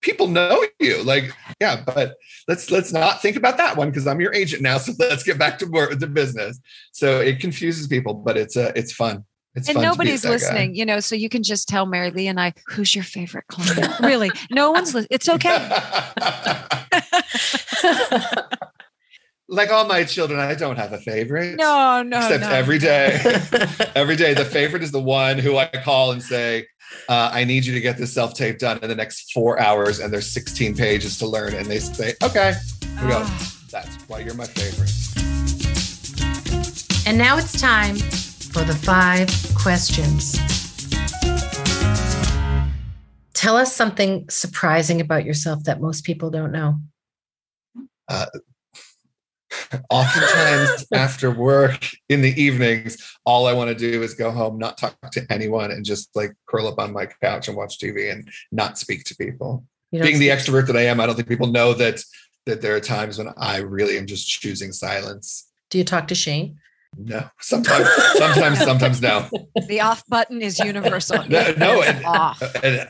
[0.00, 2.16] people know you like yeah but
[2.48, 5.38] let's let's not think about that one because i'm your agent now so let's get
[5.38, 6.58] back to work to business
[6.92, 10.34] so it confuses people but it's uh it's fun it's and fun nobody's that guy.
[10.34, 13.48] listening, you know, so you can just tell Mary Lee and I, who's your favorite
[13.48, 13.98] client?
[14.00, 15.08] really, no one's listening.
[15.10, 15.68] It's okay.
[19.48, 22.50] like all my children i don't have a favorite No, no, except no.
[22.50, 23.20] every day
[23.96, 26.68] every day the favorite is the one who i call and say
[27.08, 30.12] uh, i need you to get this self-tape done in the next four hours and
[30.12, 32.54] there's 16 pages to learn and they say okay
[33.02, 33.52] we go Ah.
[33.70, 34.90] that's why you're my favorite
[37.06, 40.38] And now it's time for the five questions.
[43.34, 46.78] Tell us something surprising about yourself that most people don't know.
[49.90, 54.76] Oftentimes after work in the evenings all i want to do is go home not
[54.78, 58.28] talk to anyone and just like curl up on my couch and watch tv and
[58.52, 61.72] not speak to people being the extrovert that i am i don't think people know
[61.74, 62.02] that
[62.46, 66.14] that there are times when i really am just choosing silence Do you talk to
[66.14, 66.58] Shane?
[66.96, 69.28] no sometimes sometimes sometimes no
[69.68, 71.18] The off button is universal.
[71.28, 72.42] No, no, It's and- off.
[72.64, 72.88] and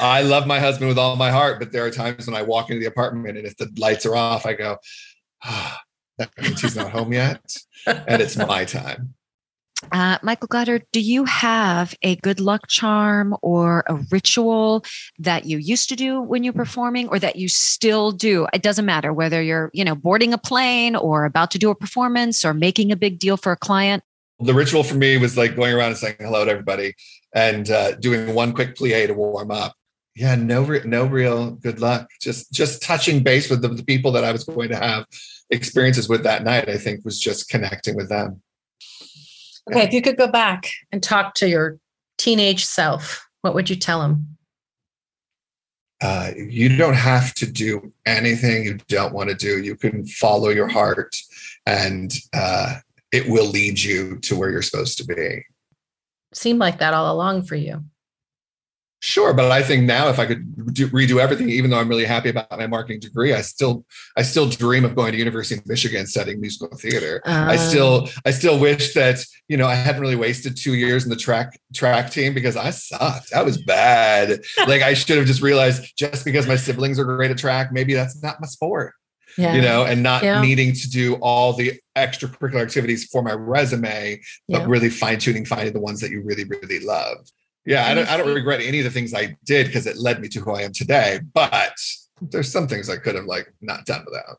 [0.00, 2.70] i love my husband with all my heart but there are times when i walk
[2.70, 4.76] into the apartment and if the lights are off i go
[5.42, 5.80] ah,
[6.18, 7.40] that means he's not home yet
[7.86, 9.14] and it's my time
[9.92, 14.82] Uh, Michael Goddard, do you have a good luck charm or a ritual
[15.18, 18.46] that you used to do when you're performing or that you still do?
[18.54, 21.74] It doesn't matter whether you're, you know, boarding a plane or about to do a
[21.74, 24.02] performance or making a big deal for a client.
[24.40, 26.94] the ritual for me was like going around and saying hello to everybody
[27.34, 29.74] and uh, doing one quick plie to warm up.
[30.16, 32.08] Yeah, no, re- no real good luck.
[32.22, 35.04] Just just touching base with the, the people that I was going to have
[35.50, 36.68] experiences with that night.
[36.68, 38.42] I think was just connecting with them.
[39.70, 41.78] Okay, if you could go back and talk to your
[42.18, 44.36] teenage self, what would you tell him?
[46.02, 49.62] Uh, you don't have to do anything you don't want to do.
[49.62, 51.16] You can follow your heart,
[51.64, 52.76] and uh,
[53.10, 55.44] it will lead you to where you're supposed to be.
[56.34, 57.84] Seemed like that all along for you.
[59.04, 62.06] Sure, but I think now if I could do, redo everything, even though I'm really
[62.06, 63.84] happy about my marketing degree, I still
[64.16, 67.20] I still dream of going to University of Michigan studying musical theater.
[67.26, 68.20] I still ah.
[68.24, 71.60] I still wish that you know I hadn't really wasted two years in the track
[71.74, 73.34] track team because I sucked.
[73.34, 74.40] I was bad.
[74.66, 77.92] like I should have just realized just because my siblings are great at track, maybe
[77.92, 78.94] that's not my sport.
[79.36, 80.40] yeah, You know, and not Yeah.
[80.40, 84.66] needing to do all the extracurricular activities for my resume, but yeah.
[84.66, 87.18] really fine tuning, finding the ones that you really, really love.
[87.66, 90.20] Yeah, I don't, I don't regret any of the things I did because it led
[90.20, 91.20] me to who I am today.
[91.32, 91.74] But
[92.20, 94.36] there's some things I could have like not done without.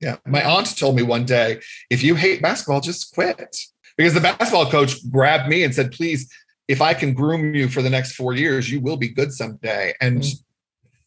[0.00, 3.56] Yeah, my aunt told me one day, if you hate basketball, just quit.
[3.96, 6.32] Because the basketball coach grabbed me and said, please,
[6.66, 9.94] if I can groom you for the next four years, you will be good someday.
[10.00, 10.42] And Mm.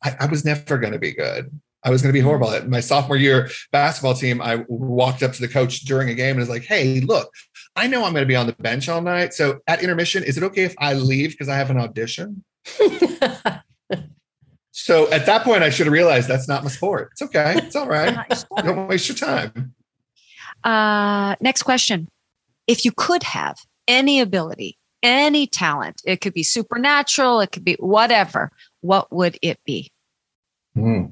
[0.04, 1.60] I, I was never going to be good.
[1.84, 2.52] I was going to be horrible.
[2.52, 6.32] At my sophomore year basketball team, I walked up to the coach during a game
[6.32, 7.32] and was like, "Hey, look,
[7.78, 9.34] I know I'm going to be on the bench all night.
[9.34, 12.44] So at intermission, is it okay if I leave because I have an audition?"
[14.80, 17.10] So at that point, I should have realized that's not my sport.
[17.14, 17.56] It's okay.
[17.58, 18.16] It's all right.
[18.58, 19.74] Don't waste your time.
[20.64, 22.08] Uh, next question.
[22.68, 27.76] If you could have any ability, any talent, it could be supernatural, it could be
[27.80, 28.52] whatever,
[28.82, 29.92] what would it be?
[30.76, 31.08] Hmm.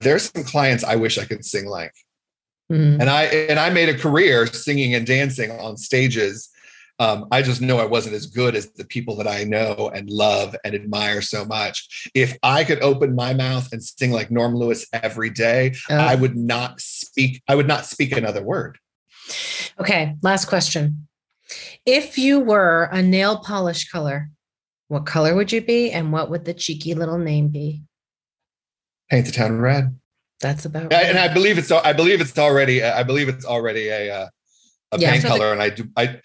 [0.00, 1.94] There's some clients I wish I could sing like.
[2.72, 2.98] Mhm.
[3.00, 6.48] and I and I made a career singing and dancing on stages
[7.00, 10.08] Um, I just know I wasn't as good as the people that I know and
[10.08, 12.08] love and admire so much.
[12.14, 15.96] If I could open my mouth and sing like Norm Lewis every day, Oh.
[15.96, 17.42] I would not speak.
[17.48, 18.78] I would not speak another word.
[19.80, 21.08] Okay, last question.
[21.84, 24.30] If you were a nail polish color,
[24.86, 27.82] what color would you be and what would the cheeky little name be?
[29.10, 29.98] Paint the town red.
[30.40, 33.88] That's about I- and I believe it's I believe it's already I believe it's already
[33.88, 34.28] a uh,
[34.92, 35.10] a Yeah.
[35.12, 36.20] paint So the- color, and I do I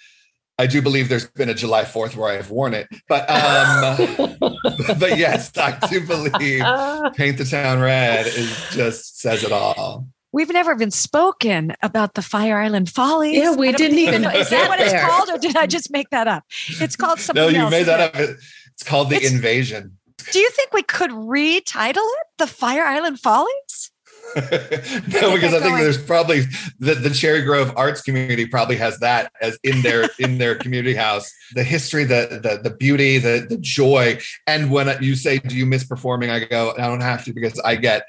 [0.58, 4.36] I do believe there's been a July Fourth where I've worn it, but um,
[5.00, 6.34] but yes, I do believe
[7.16, 10.08] paint the town red is just says it all.
[10.32, 13.38] We've never even spoken about the Fire Island Follies.
[13.38, 14.22] Yeah, we didn't even.
[14.24, 14.30] Know.
[14.32, 16.44] Is that what it's called, or did I just make that up?
[16.82, 18.16] It's called something No, you else, made that up.
[18.16, 19.98] It's called the It's- invasion.
[20.32, 23.92] Do you think we could retitle it the Fire Island Follies?
[24.36, 25.84] no, because I think going.
[25.84, 26.42] there's probably
[26.80, 30.94] the, the Cherry Grove Arts community probably has that as in their in their community
[30.94, 31.32] house.
[31.54, 34.20] The history, the the the beauty, the the joy.
[34.48, 37.60] And when you say, "Do you miss performing?" I go, "I don't have to because
[37.60, 38.04] I get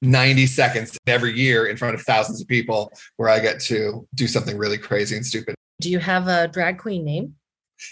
[0.00, 4.28] 90 seconds every year in front of thousands of people where I get to do
[4.28, 7.34] something really crazy and stupid." Do you have a drag queen name?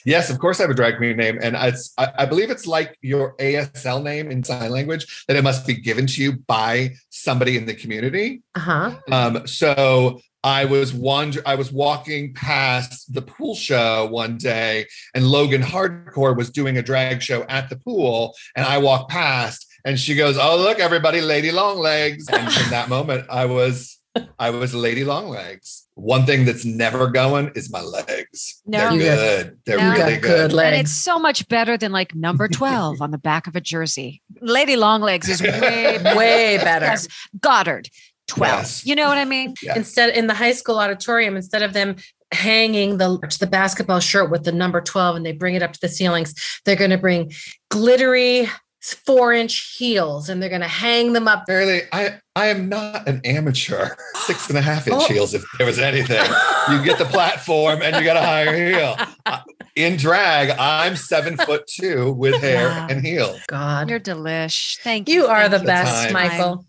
[0.05, 2.67] Yes, of course I have a drag queen name, and it's I, I believe it's
[2.67, 6.95] like your ASL name in sign language that it must be given to you by
[7.11, 8.43] somebody in the community.
[8.55, 8.97] Uh huh.
[9.11, 15.27] Um, so I was wander I was walking past the pool show one day, and
[15.27, 19.99] Logan Hardcore was doing a drag show at the pool, and I walked past, and
[19.99, 23.96] she goes, "Oh look, everybody, Lady Longlegs!" And from that moment, I was
[24.39, 25.89] I was Lady Longlegs.
[25.95, 28.63] One thing that's never going is my legs.
[28.67, 28.79] No.
[28.79, 29.59] They're You good.
[29.67, 29.91] They're No.
[29.93, 30.51] Really got good.
[30.51, 33.61] good And it's so much better than like number 12 on the back of a
[33.61, 34.23] jersey.
[34.41, 36.19] Lady Longlegs is way better.
[36.19, 36.87] Way better.
[36.87, 37.09] Yes.
[37.41, 37.89] Goddard,
[38.29, 38.53] 12.
[38.59, 38.87] Yes.
[38.87, 39.55] You know what I mean?
[39.63, 39.75] Yeah.
[39.77, 41.97] Instead, in the high school auditorium, instead of them
[42.33, 45.81] hanging the the basketball shirt with the number 12 and they bring it up to
[45.81, 47.33] the ceilings, they're going to bring
[47.71, 48.49] glittery
[48.95, 51.45] four inch heels and they're going to hang them up.
[51.47, 53.91] Fairly, I I am not an amateur.
[54.27, 55.13] Six and a half inch Oh.
[55.13, 56.25] heels, if there was anything.
[56.71, 58.97] You get the platform and you got a higher heel.
[59.77, 62.87] In drag, I'm seven foot two with hair Wow.
[62.89, 63.39] and heels.
[63.49, 63.91] God.
[63.91, 64.79] You're delish.
[64.81, 65.23] Thank you.
[65.23, 65.67] You are Thank the you.
[65.67, 66.13] best, time.
[66.13, 66.65] Michael.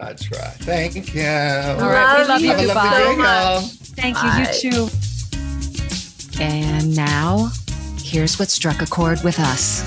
[0.00, 0.38] I try.
[0.60, 1.22] Thank you.
[1.22, 2.22] All right.
[2.22, 2.48] We love you.
[2.48, 2.98] Have a lovely Goodbye.
[2.98, 3.60] day, y'all.
[3.60, 4.70] Thank you.
[4.70, 6.42] You too.
[6.42, 7.50] And now,
[8.02, 9.82] here's what struck a chord with us.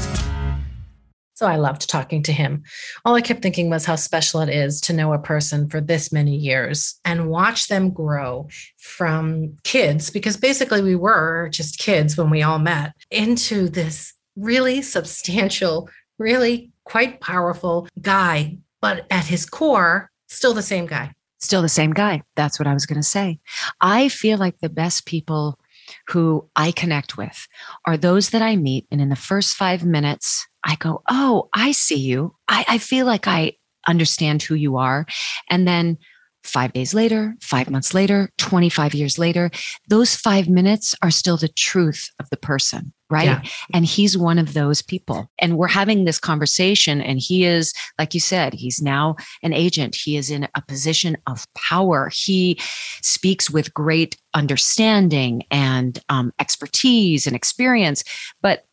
[1.36, 2.64] So I loved talking to him.
[3.04, 6.12] All I kept thinking was how special it is to know a person for this
[6.12, 8.48] many years and watch them grow
[8.80, 14.82] from kids, because basically we were just kids when we all met, into this really
[14.82, 21.12] substantial, really quite powerful guy, but at his core, still the same guy.
[21.40, 22.24] Still the same guy.
[22.38, 23.40] That's what I was going to say.
[23.82, 25.60] I feel like the best people
[26.08, 27.48] who I connect with
[27.86, 28.88] are those that I meet.
[28.92, 32.36] And in the first five minutes, I go, Oh, I see you.
[32.48, 33.54] I, I feel like I
[33.88, 35.06] understand who you are.
[35.50, 35.98] And then
[36.44, 39.50] five days later, five months later, 25 years later,
[39.90, 43.26] those five minutes are still the truth of the person, right?
[43.26, 43.42] Yeah.
[43.74, 45.30] And he's one of those people.
[45.40, 49.96] And we're having this conversation, and he is, like you said, he's now an agent.
[49.96, 52.10] He is in a position of power.
[52.14, 52.60] He
[53.02, 58.04] speaks with great understanding and um, expertise and experience.
[58.42, 58.66] But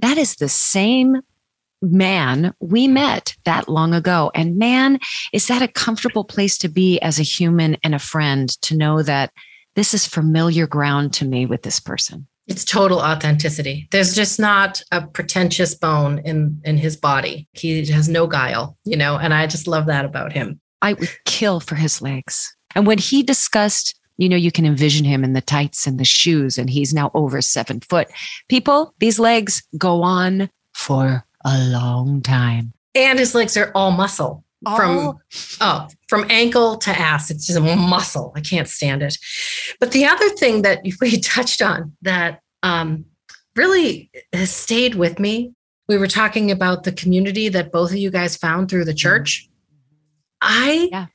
[0.00, 1.22] that is the same
[1.82, 4.30] man we met that long ago.
[4.34, 4.98] And man,
[5.32, 9.02] is that a comfortable place to be as a human and a friend to know
[9.02, 9.32] that
[9.74, 12.26] this is familiar ground to me with this person?
[12.46, 13.88] It's total authenticity.
[13.90, 17.48] There's just not a pretentious bone in in his body.
[17.52, 20.60] He has no guile, you know, and I just love that about him.
[20.82, 22.54] I would kill for his legs.
[22.74, 26.04] And when he discussed, you know, you can envision him in the tights and the
[26.04, 28.08] shoes, and he's now over seven foot.
[28.48, 32.72] People, these legs go on for a long time.
[32.94, 35.18] And his legs are all muscle from
[35.60, 37.30] oh, from ankle to ass.
[37.30, 38.32] It's just a muscle.
[38.34, 39.16] I can't stand it.
[39.80, 43.04] But the other thing that we touched on that um,
[43.54, 45.52] really has stayed with me,
[45.88, 49.48] we were talking about the community that both of you guys found through the church.
[50.40, 51.06] I Yeah.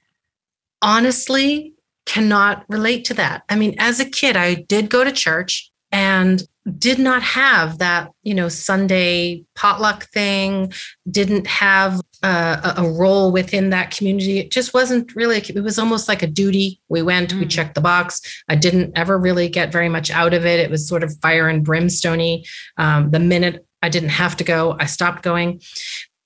[0.82, 1.74] honestly
[2.06, 3.44] cannot relate to that.
[3.50, 6.44] I mean, as a kid, I did go to church and
[6.78, 10.72] did not have that, you know, Sunday potluck thing,
[11.10, 14.40] didn't have uh, a, a role within that community.
[14.40, 16.80] It just wasn't really, it was almost like a duty.
[16.90, 17.50] We went, we Mm.
[17.50, 18.22] checked the box.
[18.48, 20.60] I didn't ever really get very much out of it.
[20.60, 22.46] It was sort of fire and brimstony.
[22.78, 25.62] Um, the minute I didn't have to go, I stopped going.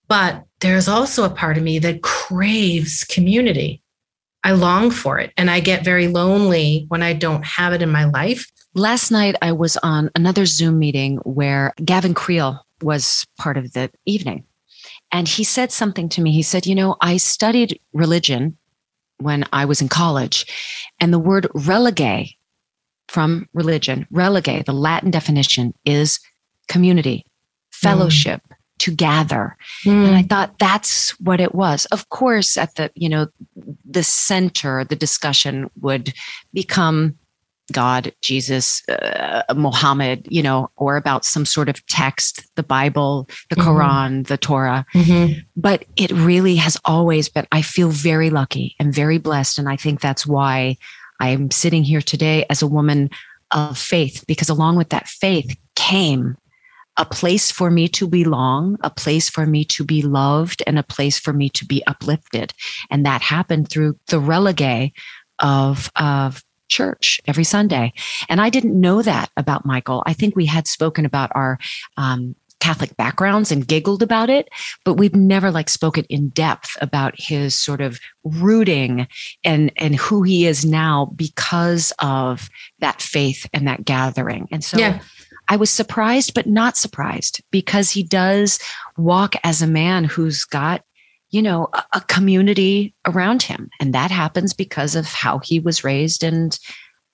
[0.08, 3.82] But there's also a part of me that craves community.
[4.44, 7.90] I long for it and I get very lonely when I don't have it in
[7.90, 8.46] my life.
[8.76, 13.90] Last night, I was on another Zoom meeting where Gavin Creel was part of the
[14.06, 14.44] evening.
[15.16, 16.34] And he said something to me.
[16.34, 18.58] He said, You know, I studied religion
[19.20, 20.46] when I was in college,
[21.00, 22.30] and the word religare
[23.08, 26.20] from religion, religare, the Latin definition is
[26.68, 27.26] community,
[27.72, 28.42] fellowship.
[28.42, 28.56] Mm.
[28.80, 29.56] To gather.
[29.86, 30.08] Mm.
[30.08, 31.86] And I thought that's what it was.
[31.94, 33.28] Of course, at the, you know,
[33.90, 36.14] the center, the discussion would
[36.54, 37.18] become
[37.72, 43.56] God, Jesus, uh, Muhammad, you know, or about some sort of text, the Bible, the
[43.56, 43.70] mm-hmm.
[43.70, 44.86] Quran, the Torah.
[44.94, 45.40] Mm-hmm.
[45.56, 49.58] But it really has always been, I feel very lucky and very blessed.
[49.58, 50.78] And I think that's why
[51.20, 53.10] I'm sitting here today as a woman
[53.52, 56.38] of faith, because along with that faith came
[56.98, 60.84] a place for me to belong, a place for me to be loved, and a
[60.84, 62.54] place for me to be uplifted.
[62.90, 64.94] And that happened through the religare
[65.40, 67.94] of, of church every Sunday.
[68.30, 70.04] And I didn't know that about Michael.
[70.06, 71.58] I think we had spoken about our
[71.98, 74.50] um, Catholic backgrounds and giggled about it,
[74.84, 79.08] but we've never like spoken in depth about his sort of rooting
[79.44, 82.50] and and who he is now because of
[82.80, 84.48] that faith and that gathering.
[84.52, 85.00] And so yeah.
[85.48, 88.60] I was surprised, but not surprised because he does
[88.98, 90.82] walk as a man who's got
[91.30, 93.70] you know, a, a community around him.
[93.80, 96.58] And that happens because of how he was raised and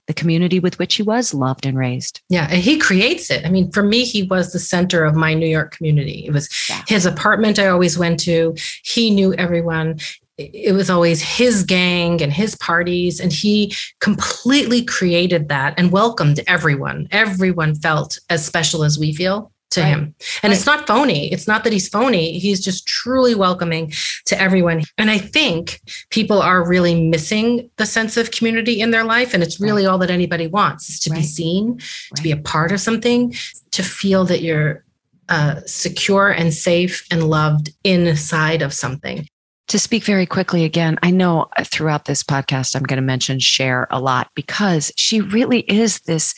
[0.07, 2.22] the community with which he was loved and raised.
[2.30, 3.45] Yeah, and he creates it.
[3.45, 6.26] I mean, for me, he was the center of my New York community.
[6.26, 6.84] It was yeah.
[6.88, 8.55] his apartment I always went to.
[8.84, 9.99] He knew everyone.
[10.38, 16.39] It was always his gang and his parties, and he completely created that and welcomed
[16.47, 17.07] everyone.
[17.12, 19.88] Everyone felt as special as we feel to right.
[19.88, 20.15] him.
[20.43, 20.53] And right.
[20.53, 21.32] it's not phony.
[21.32, 22.38] It's not that he's phony.
[22.39, 23.91] He's just truly welcoming
[24.26, 24.84] to everyone.
[24.97, 29.34] And I think people are really missing the sense of community in their life.
[29.34, 29.91] And it's really right.
[29.91, 31.80] all that anybody wants is to be seen,
[32.15, 33.34] to be a part of something,
[33.72, 34.86] to feel that you're
[35.30, 39.26] uh, secure and safe and loved inside of something.
[39.69, 43.88] To speak very quickly again, I know throughout this podcast, I'm going to mention Cher
[43.89, 46.36] a lot because she really is this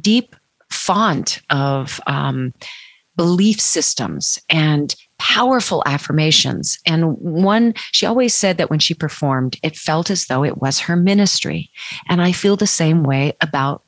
[0.00, 0.36] deep
[0.70, 2.52] font of um,
[3.16, 6.78] belief systems and powerful affirmations.
[6.86, 10.78] And one, she always said that when she performed, it felt as though it was
[10.78, 11.70] her ministry.
[12.08, 13.82] And I feel the same way about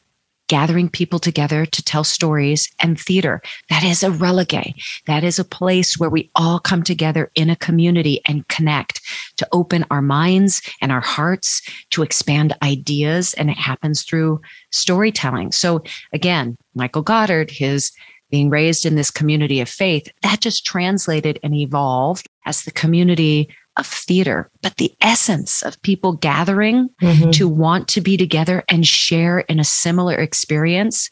[0.50, 3.40] gathering people together to tell stories and theater.
[3.68, 4.74] That is a religare.
[5.06, 9.00] That is a place where we all come together in a community and connect
[9.36, 13.32] to open our minds and our hearts to expand ideas.
[13.34, 14.40] And it happens through
[14.72, 15.52] storytelling.
[15.52, 17.92] So again, Michael Goddard, his
[18.28, 23.48] being raised in this community of faith, that just translated and evolved as the community
[23.76, 27.30] of theater, but the essence of people gathering mm-hmm.
[27.30, 31.10] to want to be together and share in a similar experience,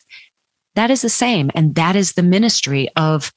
[0.75, 1.51] that is the same.
[1.55, 3.33] And that is the ministry of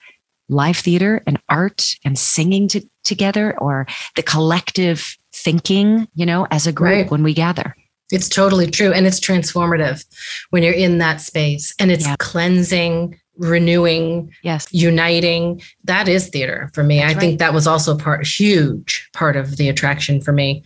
[0.50, 6.68] live theater and art and singing to, together or the collective thinking, you know, as
[6.68, 7.12] a group right.
[7.12, 7.76] when we gather.
[8.12, 8.92] It's totally true.
[8.92, 10.06] And it's transformative
[10.50, 12.18] when you're in that space and it's yeah.
[12.20, 15.62] cleansing renewing, yes, uniting.
[15.84, 16.98] That is theater for me.
[16.98, 17.20] That's I right.
[17.20, 20.64] think that was also part huge part of the attraction for me.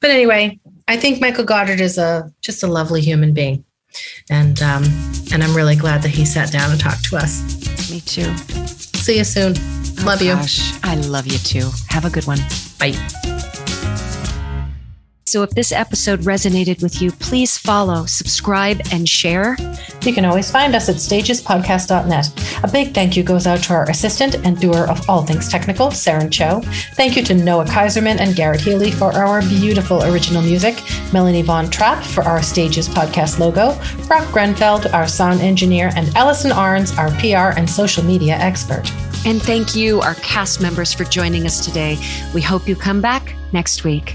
[0.00, 3.64] But anyway, I think Michael Goddard is a just a lovely human being.
[4.30, 4.84] And um,
[5.32, 7.42] and I'm really glad that he sat down and talked to us.
[7.90, 8.34] Me too.
[8.98, 9.54] See you soon.
[9.56, 10.78] Oh, love gosh, you.
[10.82, 11.70] I love you too.
[11.88, 12.38] Have a good one.
[12.78, 13.31] Bye.
[15.32, 19.56] So if this episode resonated with you, please follow, subscribe, and share.
[20.02, 22.62] You can always find us at stagespodcast.net.
[22.62, 25.86] A big thank you goes out to our assistant and doer of all things technical,
[25.86, 26.60] Saren Cho.
[26.96, 30.82] Thank you to Noah Kaiserman and Garrett Healy for our beautiful original music,
[31.14, 33.72] Melanie Von Trapp for our Stages Podcast logo,
[34.08, 38.86] Brock Grenfeld, our sound engineer, and Allison Arns, our PR and social media expert.
[39.24, 41.96] And thank you, our cast members, for joining us today.
[42.34, 44.14] We hope you come back next week.